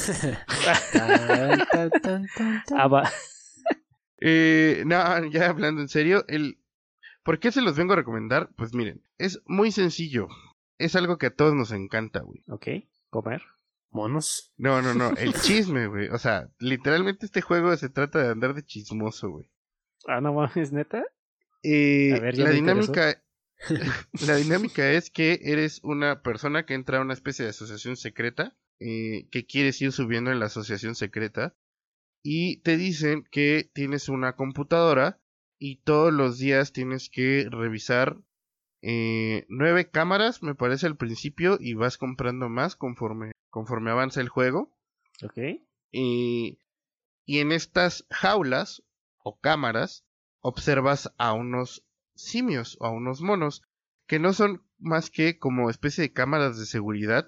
[2.03, 2.27] Tan.
[2.77, 3.11] Ah.
[4.19, 6.59] Eh, no, ya hablando en serio, el...
[7.23, 8.49] ¿por qué se los vengo a recomendar?
[8.55, 10.27] Pues miren, es muy sencillo.
[10.77, 12.43] Es algo que a todos nos encanta, güey.
[12.47, 12.67] Ok.
[13.09, 13.41] Comer.
[13.89, 14.53] ¿Monos?
[14.57, 16.09] No, no, no, el chisme, güey.
[16.09, 19.49] O sea, literalmente este juego se trata de andar de chismoso, güey.
[20.05, 21.03] Ah, no mames, neta.
[21.63, 23.19] Eh, A ver, ya la dinámica
[24.27, 28.55] la dinámica es que eres una persona que entra a una especie de asociación secreta
[28.79, 31.55] eh, que quieres ir subiendo en la asociación secreta
[32.23, 35.19] y te dicen que tienes una computadora
[35.59, 38.17] y todos los días tienes que revisar
[38.83, 44.29] eh, nueve cámaras me parece al principio y vas comprando más conforme conforme avanza el
[44.29, 44.77] juego
[45.23, 45.37] Ok.
[45.91, 46.59] y,
[47.25, 48.83] y en estas jaulas
[49.23, 50.05] o cámaras
[50.41, 51.86] observas a unos
[52.17, 53.63] simios o a unos monos
[54.07, 57.27] que no son más que como especie de cámaras de seguridad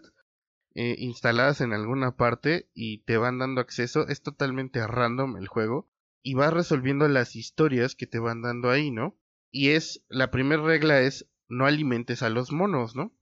[0.75, 4.07] eh, instaladas en alguna parte y te van dando acceso.
[4.07, 5.89] Es totalmente random el juego
[6.21, 9.17] y vas resolviendo las historias que te van dando ahí, ¿no?
[9.51, 13.13] Y es la primera regla es no alimentes a los monos, ¿no?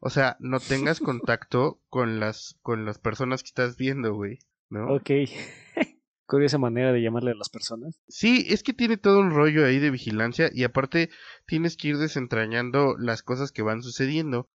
[0.00, 4.38] O sea, no tengas contacto con las con las personas que estás viendo, güey,
[4.70, 4.94] ¿no?
[4.94, 5.10] Ok.
[6.32, 8.00] Curiosa manera de llamarle a las personas.
[8.08, 11.10] Sí, es que tiene todo un rollo ahí de vigilancia y aparte
[11.44, 14.48] tienes que ir desentrañando las cosas que van sucediendo.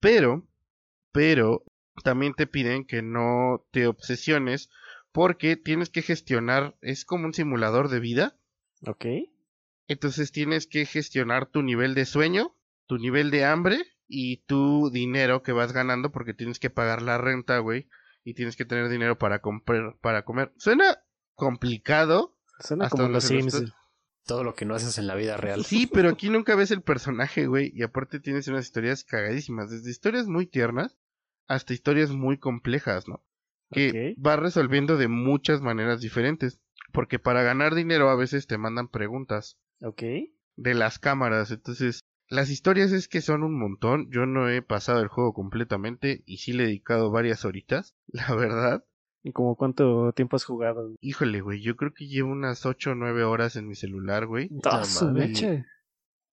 [0.00, 0.44] Pero,
[1.12, 1.62] pero,
[2.02, 4.70] también te piden que no te obsesiones
[5.12, 8.36] porque tienes que gestionar, es como un simulador de vida.
[8.84, 9.06] Ok.
[9.86, 12.56] Entonces tienes que gestionar tu nivel de sueño,
[12.88, 17.18] tu nivel de hambre y tu dinero que vas ganando porque tienes que pagar la
[17.18, 17.86] renta, güey.
[18.24, 20.52] Y tienes que tener dinero para comprar, para comer.
[20.56, 20.98] Suena
[21.40, 22.36] complicado.
[22.60, 23.62] Suena hasta como los Sims.
[24.26, 25.64] Todo lo que no haces en la vida real.
[25.64, 27.72] Sí, pero aquí nunca ves el personaje, güey.
[27.74, 29.70] Y aparte tienes unas historias cagadísimas.
[29.70, 30.96] Desde historias muy tiernas
[31.48, 33.24] hasta historias muy complejas, ¿no?
[33.72, 34.24] Que Ok.
[34.24, 36.60] va resolviendo de muchas maneras diferentes.
[36.92, 40.02] Porque para ganar dinero a veces te mandan preguntas Ok.
[40.56, 41.50] de las cámaras.
[41.50, 44.10] Entonces, las historias es que son un montón.
[44.10, 48.34] Yo no he pasado el juego completamente y sí le he dedicado varias horitas, la
[48.34, 48.84] verdad.
[49.22, 50.94] ¿Y como cuánto tiempo has jugado?
[51.00, 54.48] Híjole, güey, yo creo que llevo unas 8 o 9 horas en mi celular, güey.
[54.64, 55.66] Ah, su mecha.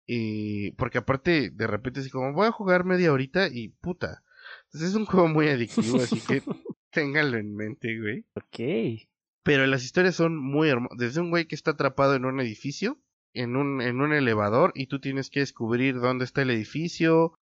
[0.05, 4.23] Y porque aparte, de repente, así como voy a jugar media horita y puta.
[4.65, 6.41] Entonces es un juego muy adictivo, así que
[6.91, 8.25] ténganlo en mente, güey.
[8.35, 9.01] Ok.
[9.43, 10.97] Pero las historias son muy hermosas.
[10.97, 13.01] Desde un güey que está atrapado en un edificio,
[13.33, 17.36] en un, en un elevador, y tú tienes que descubrir dónde está el edificio,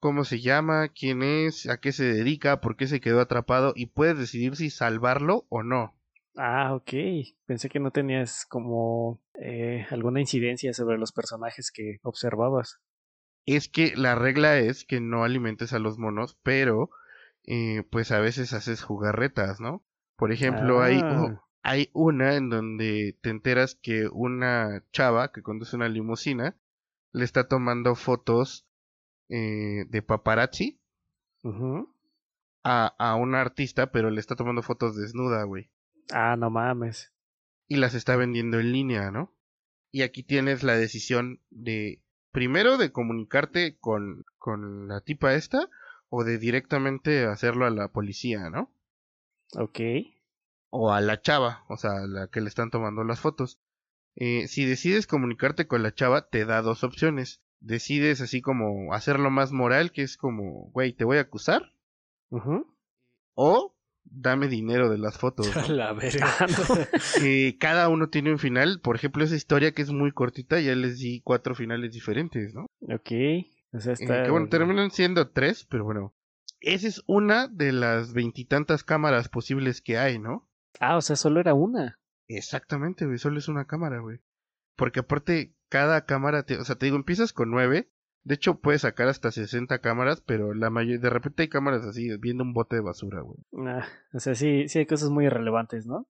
[0.00, 3.86] cómo se llama, quién es, a qué se dedica, por qué se quedó atrapado, y
[3.86, 5.94] puedes decidir si salvarlo o no.
[6.36, 6.92] Ah, ok.
[7.46, 12.80] Pensé que no tenías como eh, alguna incidencia sobre los personajes que observabas.
[13.46, 16.90] Es que la regla es que no alimentes a los monos, pero
[17.44, 19.84] eh, pues a veces haces jugarretas, ¿no?
[20.16, 21.22] Por ejemplo, hay, Ah.
[21.22, 26.56] oh, hay una en donde te enteras que una chava que conduce una limusina
[27.12, 28.66] le está tomando fotos
[29.30, 30.80] eh, de paparazzi
[32.64, 35.70] a, a una artista, pero le está tomando fotos desnuda, güey.
[36.12, 37.12] Ah, no mames.
[37.68, 39.34] Y las está vendiendo en línea, ¿no?
[39.92, 45.68] Y aquí tienes la decisión de, primero, de comunicarte con, con la tipa esta,
[46.08, 48.72] o de directamente hacerlo a la policía, ¿no?
[49.56, 49.80] Ok.
[50.70, 53.60] o a la chava, o sea, a la que le están tomando las fotos.
[54.16, 57.42] Eh, si decides comunicarte con la chava, te da dos opciones.
[57.60, 61.74] Decides así como hacerlo más moral, que es como, güey, te voy a acusar,
[62.30, 62.66] Ujú.
[63.34, 65.46] o dame dinero de las fotos.
[65.68, 65.74] ¿no?
[65.74, 66.26] La verga.
[67.22, 68.80] Eh, cada uno tiene un final.
[68.80, 72.66] Por ejemplo, esa historia que es muy cortita, ya les di cuatro finales diferentes, ¿no?
[72.82, 73.10] Ok.
[73.72, 74.22] O sea, Eh, está...
[74.24, 76.14] que bueno, terminan siendo tres, pero bueno.
[76.60, 80.48] Esa es una de las veintitantas cámaras posibles que hay, ¿no?
[80.78, 81.94] Ah, o sea, solo era una.
[82.28, 84.18] Exactamente, güey, solo es una cámara, güey.
[84.76, 87.90] Porque aparte, cada cámara, te, o sea, te digo, empiezas con nueve.
[88.22, 92.14] De hecho, puedes sacar hasta 60 cámaras, pero la mayoría, de repente hay cámaras así,
[92.18, 93.38] viendo un bote de basura, güey.
[93.66, 96.06] Ah, o sea, sí, sí hay cosas muy irrelevantes, ¿no?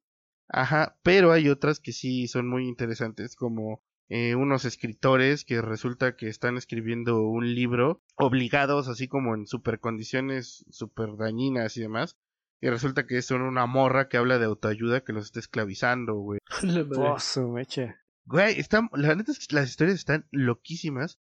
[0.49, 6.17] Ajá, pero hay otras que sí son muy interesantes, como eh, unos escritores que resulta
[6.17, 12.17] que están escribiendo un libro obligados, así como en super condiciones super dañinas y demás.
[12.61, 16.41] Y resulta que son una morra que habla de autoayuda que los está esclavizando, güey.
[16.99, 18.00] Oh, su mecha.
[18.31, 21.19] Güey, están, la neta es que las historias están loquísimas.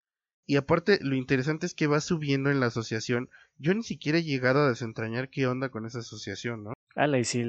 [0.46, 3.30] Y aparte, lo interesante es que va subiendo en la asociación.
[3.58, 6.74] Yo ni siquiera he llegado a desentrañar qué onda con esa asociación, ¿no?
[6.96, 7.44] Ala, y si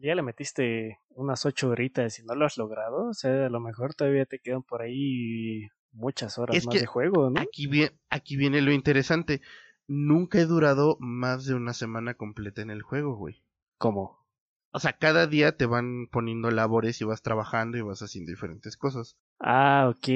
[0.00, 3.60] ya le metiste unas ocho horitas y no lo has logrado, o sea, a lo
[3.60, 7.40] mejor todavía te quedan por ahí muchas horas Es más que de juego, ¿no?
[7.40, 9.40] Aquí, vie- aquí viene lo interesante.
[9.88, 13.42] Nunca he durado más de una semana completa en el juego, güey.
[13.78, 14.23] ¿Cómo?
[14.76, 18.76] O sea, cada día te van poniendo labores y vas trabajando y vas haciendo diferentes
[18.76, 19.16] cosas.
[19.38, 20.08] Ah, ok.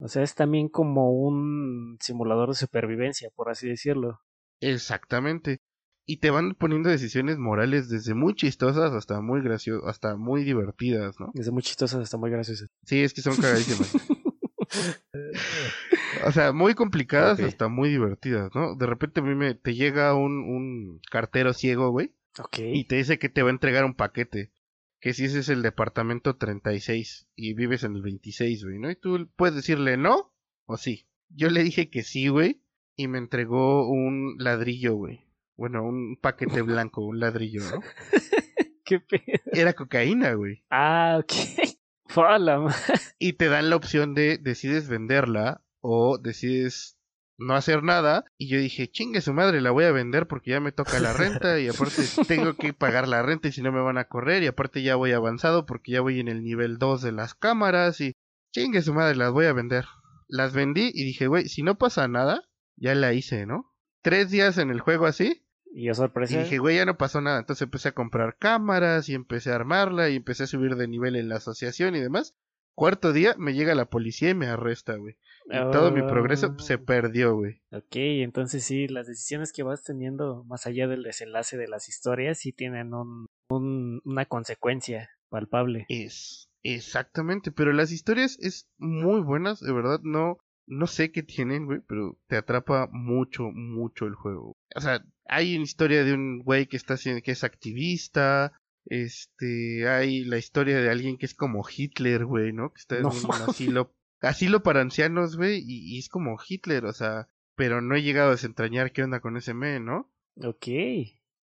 [0.00, 4.20] O sea, es también como un simulador de supervivencia, por así decirlo.
[4.60, 5.62] Exactamente.
[6.04, 11.18] Y te van poniendo decisiones morales desde muy chistosas hasta muy graciosas, hasta muy divertidas,
[11.18, 11.30] ¿no?
[11.32, 12.68] Desde muy chistosas hasta muy graciosas.
[12.84, 13.94] Sí, es que son cagadísimas.
[16.26, 18.76] o sea, muy complicadas hasta muy divertidas, ¿no?
[18.76, 22.12] De repente a mí me, te llega un, un cartero ciego, güey,
[22.56, 24.52] Y te dice que te va a entregar un paquete.
[25.00, 28.90] Que si ese es el departamento 36 y vives en el 26, güey, ¿no?
[28.90, 30.32] Y tú puedes decirle no
[30.64, 31.06] o sí.
[31.28, 32.62] Yo le dije que sí, güey,
[32.96, 35.26] y me entregó un ladrillo, güey.
[35.56, 37.80] Bueno, un paquete blanco, un ladrillo, ¿no?
[38.84, 39.42] ¿Qué pedo?
[39.52, 40.64] Era cocaína, güey.
[40.70, 41.32] Ah, ok.
[42.08, 42.72] Fala,
[43.18, 46.95] Y te dan la opción de decides venderla o decides
[47.38, 48.24] no hacer nada.
[48.38, 51.12] Y yo dije, chingue su madre, la voy a vender porque ya me toca la
[51.12, 54.42] renta y aparte tengo que pagar la renta y si no me van a correr
[54.42, 58.00] y aparte ya voy avanzado porque ya voy en el nivel 2 de las cámaras
[58.00, 58.14] y
[58.52, 59.84] chingue su madre, las voy a vender.
[60.28, 62.42] Las vendí y dije, güey, si no pasa nada,
[62.76, 63.72] ya la hice, ¿no?
[64.02, 66.38] Tres días en el juego así Y yo y sorpresa.
[66.38, 67.38] dije, güey, ya no pasó nada.
[67.38, 71.16] Entonces empecé a comprar cámaras y empecé a armarla y empecé a subir de nivel
[71.16, 72.34] en la asociación y demás.
[72.74, 75.16] Cuarto día me llega la policía y me arresta, güey.
[75.48, 77.60] Y todo mi progreso se Ah, perdió, güey.
[77.72, 82.38] Ok, entonces sí, las decisiones que vas teniendo más allá del desenlace de las historias
[82.38, 85.86] sí tienen un, un- una consecuencia palpable.
[85.88, 91.64] Es exactamente, pero las historias es muy buenas, de verdad, no no sé qué tienen,
[91.66, 94.54] güey, pero te atrapa mucho, mucho el juego.
[94.74, 98.52] O sea, hay una historia de un güey que está haciendo, que es activista,
[98.86, 102.70] este, hay la historia de alguien que es como Hitler, güey, ¿no?
[102.72, 106.84] Que está en No un asilo, asilo para ancianos, güey, y, y es como Hitler,
[106.86, 110.10] o sea, pero no he llegado a desentrañar qué onda con ese men, ¿no?
[110.42, 110.66] Ok.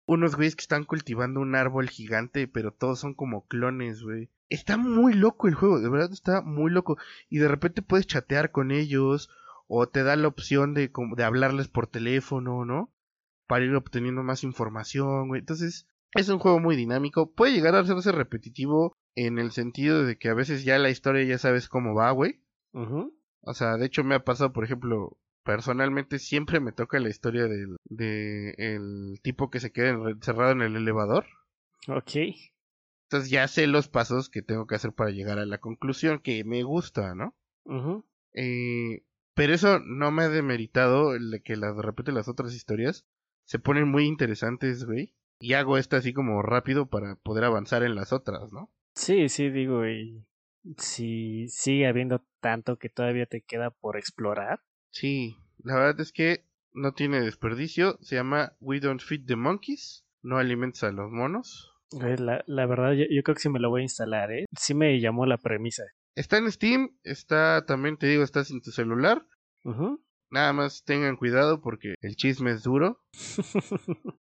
[0.07, 4.31] unos güeyes que están cultivando un árbol gigante, pero todos son como clones, güey.
[4.49, 6.97] Está muy loco el juego, de verdad está muy loco.
[7.29, 9.29] Y de repente puedes chatear con ellos,
[9.67, 12.93] o te da la opción de, de hablarles por teléfono, ¿no?
[13.49, 15.41] Para ir obteniendo más información, güey.
[15.41, 17.33] Entonces, es un juego muy dinámico.
[17.33, 21.25] Puede llegar a hacerse repetitivo en el sentido de que a veces ya la historia
[21.25, 22.41] ya sabes cómo va, güey.
[22.77, 23.19] Ujú.
[23.41, 27.47] O sea, de hecho me ha pasado, por ejemplo, personalmente siempre me toca la historia
[27.47, 31.25] del de el tipo que se queda encerrado en el elevador.
[31.89, 32.13] Ok.
[33.07, 36.45] Entonces ya sé los pasos que tengo que hacer para llegar a la conclusión que
[36.45, 37.35] me gusta, ¿no?
[37.65, 38.05] Ujú.
[38.35, 39.05] Eh,
[39.35, 43.07] pero eso no me ha demeritado el de que las, de repente las otras historias
[43.45, 45.15] se ponen muy interesantes, güey.
[45.39, 48.71] Y hago esta así como rápido para poder avanzar en las otras, ¿no?
[48.95, 50.27] Sí, sí, digo, y
[50.79, 54.61] si sigue habiendo tanto que todavía te queda por explorar.
[54.91, 57.99] Sí, la verdad es que no tiene desperdicio.
[58.01, 60.05] Se llama We Don't Feed the Monkeys.
[60.23, 61.73] No alimentas a los monos.
[62.03, 64.47] Eh, La, la verdad, yo, yo creo que sí me lo voy a instalar, ¿eh?
[64.59, 65.85] Sí me llamó la premisa.
[66.17, 69.27] Está en Steam, está también te digo, está sin tu celular.
[70.31, 73.03] Nada más tengan cuidado porque el chisme es duro.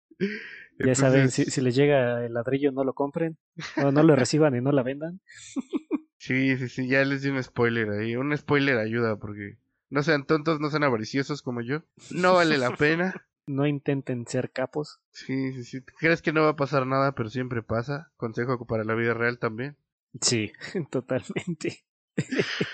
[0.77, 3.37] Ya saben, si, si les llega el ladrillo, no lo compren.
[3.81, 5.21] O no lo reciban y no la vendan.
[6.17, 8.15] Sí, sí, sí, ya les di un spoiler ahí.
[8.15, 9.57] Un spoiler ayuda porque
[9.89, 11.83] no sean tontos, no sean avariciosos como yo.
[12.11, 13.13] No vale la pena.
[13.47, 14.99] No intenten ser capos.
[15.11, 15.81] Sí, sí, sí.
[15.99, 18.11] Crees que no va a pasar nada, pero siempre pasa.
[18.17, 19.77] Consejo para la vida real también.
[20.19, 20.51] Sí,
[20.89, 21.83] totalmente.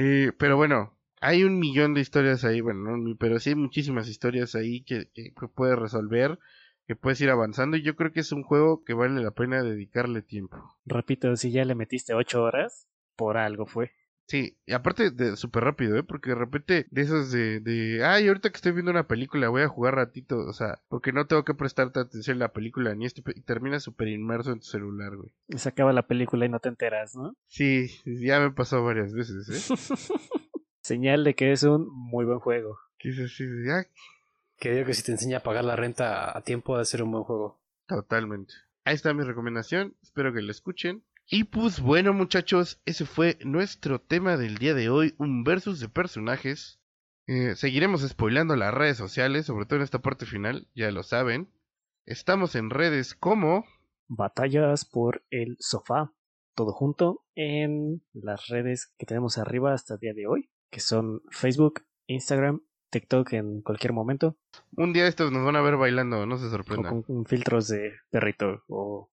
[0.00, 4.06] Eh, pero bueno, hay un millón de historias ahí, bueno, no pero sí hay muchísimas
[4.06, 6.38] historias ahí que, que puedes resolver,
[6.88, 9.62] que puedes ir avanzando y yo creo que es un juego que vale la pena
[9.62, 10.56] dedicarle tiempo.
[10.86, 13.92] Repito, si ya le metiste ocho horas, por algo fue.
[14.26, 16.02] Sí, y aparte de súper rápido, ¿eh?
[16.02, 19.62] Porque de repente de esos de, de, ay, ahorita que estoy viendo una película voy
[19.62, 23.04] a jugar ratito, o sea, porque no tengo que prestarte atención en la película ni
[23.04, 25.30] este, y terminas súper inmerso en tu celular, güey.
[25.56, 27.36] Se acaba la película y no te enteras, ¿no?
[27.48, 29.76] Sí, ya me pasó varias veces, ¿eh?
[30.80, 32.78] Señal de que es un muy buen juego.
[32.98, 33.86] Que es así de, ah,
[34.58, 37.12] Que digo que si te enseña a pagar la renta a tiempo de ser un
[37.12, 37.60] buen juego.
[37.86, 38.54] Totalmente.
[38.84, 39.96] Ahí está mi recomendación.
[40.02, 41.04] Espero que la escuchen.
[41.30, 45.90] Y pues bueno muchachos, ese fue nuestro tema del día de hoy, un versus de
[45.90, 46.80] personajes.
[47.26, 51.52] Eh, seguiremos spoilando las redes sociales, sobre todo en esta parte final, ya lo saben.
[52.06, 53.66] Estamos en redes como...
[54.06, 56.14] Batallas por el sofá,
[56.54, 61.20] todo junto en las redes que tenemos arriba hasta el día de hoy, que son
[61.30, 64.36] Facebook, Instagram, TikTok en cualquier momento.
[64.76, 66.90] Un día estos nos van a ver bailando, no se o sorprendan.
[66.90, 69.10] con, con filtros de perrito o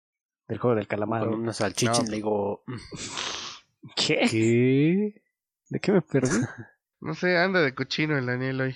[0.47, 1.26] del juego del calamar.
[1.26, 2.10] Con una salchicha No.
[2.10, 2.64] le digo...
[3.95, 4.27] ¿Qué?
[4.30, 5.22] ¿Qué?
[5.69, 6.30] ¿De qué me perdí?
[7.02, 8.76] No sé, anda de cochino el Daniel hoy.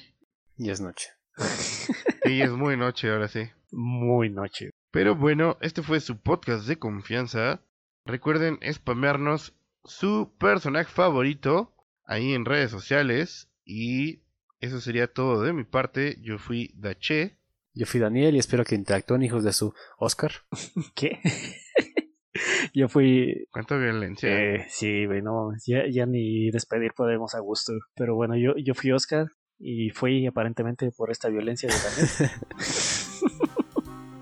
[0.57, 1.09] Y es noche.
[2.25, 3.49] Y es muy noche ahora sí.
[3.71, 4.69] Muy noche.
[4.91, 7.61] Pero bueno, este fue su podcast de confianza.
[8.05, 11.73] Recuerden spamearnos su personaje favorito
[12.05, 13.49] ahí en redes sociales.
[13.65, 14.21] Y
[14.59, 16.17] eso sería todo de mi parte.
[16.21, 17.37] Yo fui Dache.
[17.73, 20.31] Yo fui Daniel y espero que interactúen hijos de su Oscar.
[20.95, 21.19] ¿Qué?
[22.73, 23.47] Yo fui.
[23.51, 24.29] ¿Cuánta violencia?
[24.29, 27.73] Eh, sí, güey, no, ya, ya ni despedir podemos a gusto.
[27.95, 29.27] Pero bueno, yo, yo fui Oscar
[29.57, 32.31] y fui aparentemente por esta violencia de Daniel.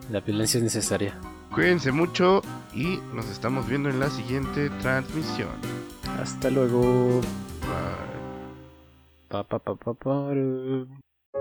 [0.11, 1.19] La violencia es necesaria.
[1.53, 2.41] Cuídense mucho
[2.73, 5.49] y nos estamos viendo en la siguiente transmisión.
[6.18, 7.19] Hasta luego.
[7.61, 8.16] Bye.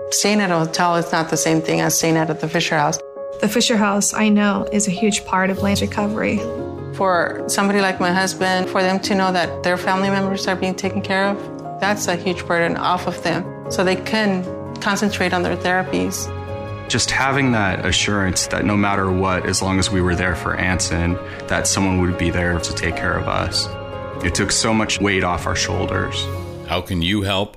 [0.09, 2.99] Staying at a hotel is not the same thing as staying at the Fisher House.
[3.41, 6.39] The Fisher House, I know, is a huge part of land recovery.
[6.95, 10.73] For somebody like my husband, for them to know that their family members are being
[10.75, 13.69] taken care of, that's a huge burden off of them.
[13.69, 14.43] So they can
[14.77, 16.27] concentrate on their therapies.
[16.89, 20.55] Just having that assurance that no matter what, as long as we were there for
[20.55, 21.13] Anson,
[21.47, 23.67] that someone would be there to take care of us.
[24.25, 26.25] It took so much weight off our shoulders.
[26.67, 27.56] How can you help?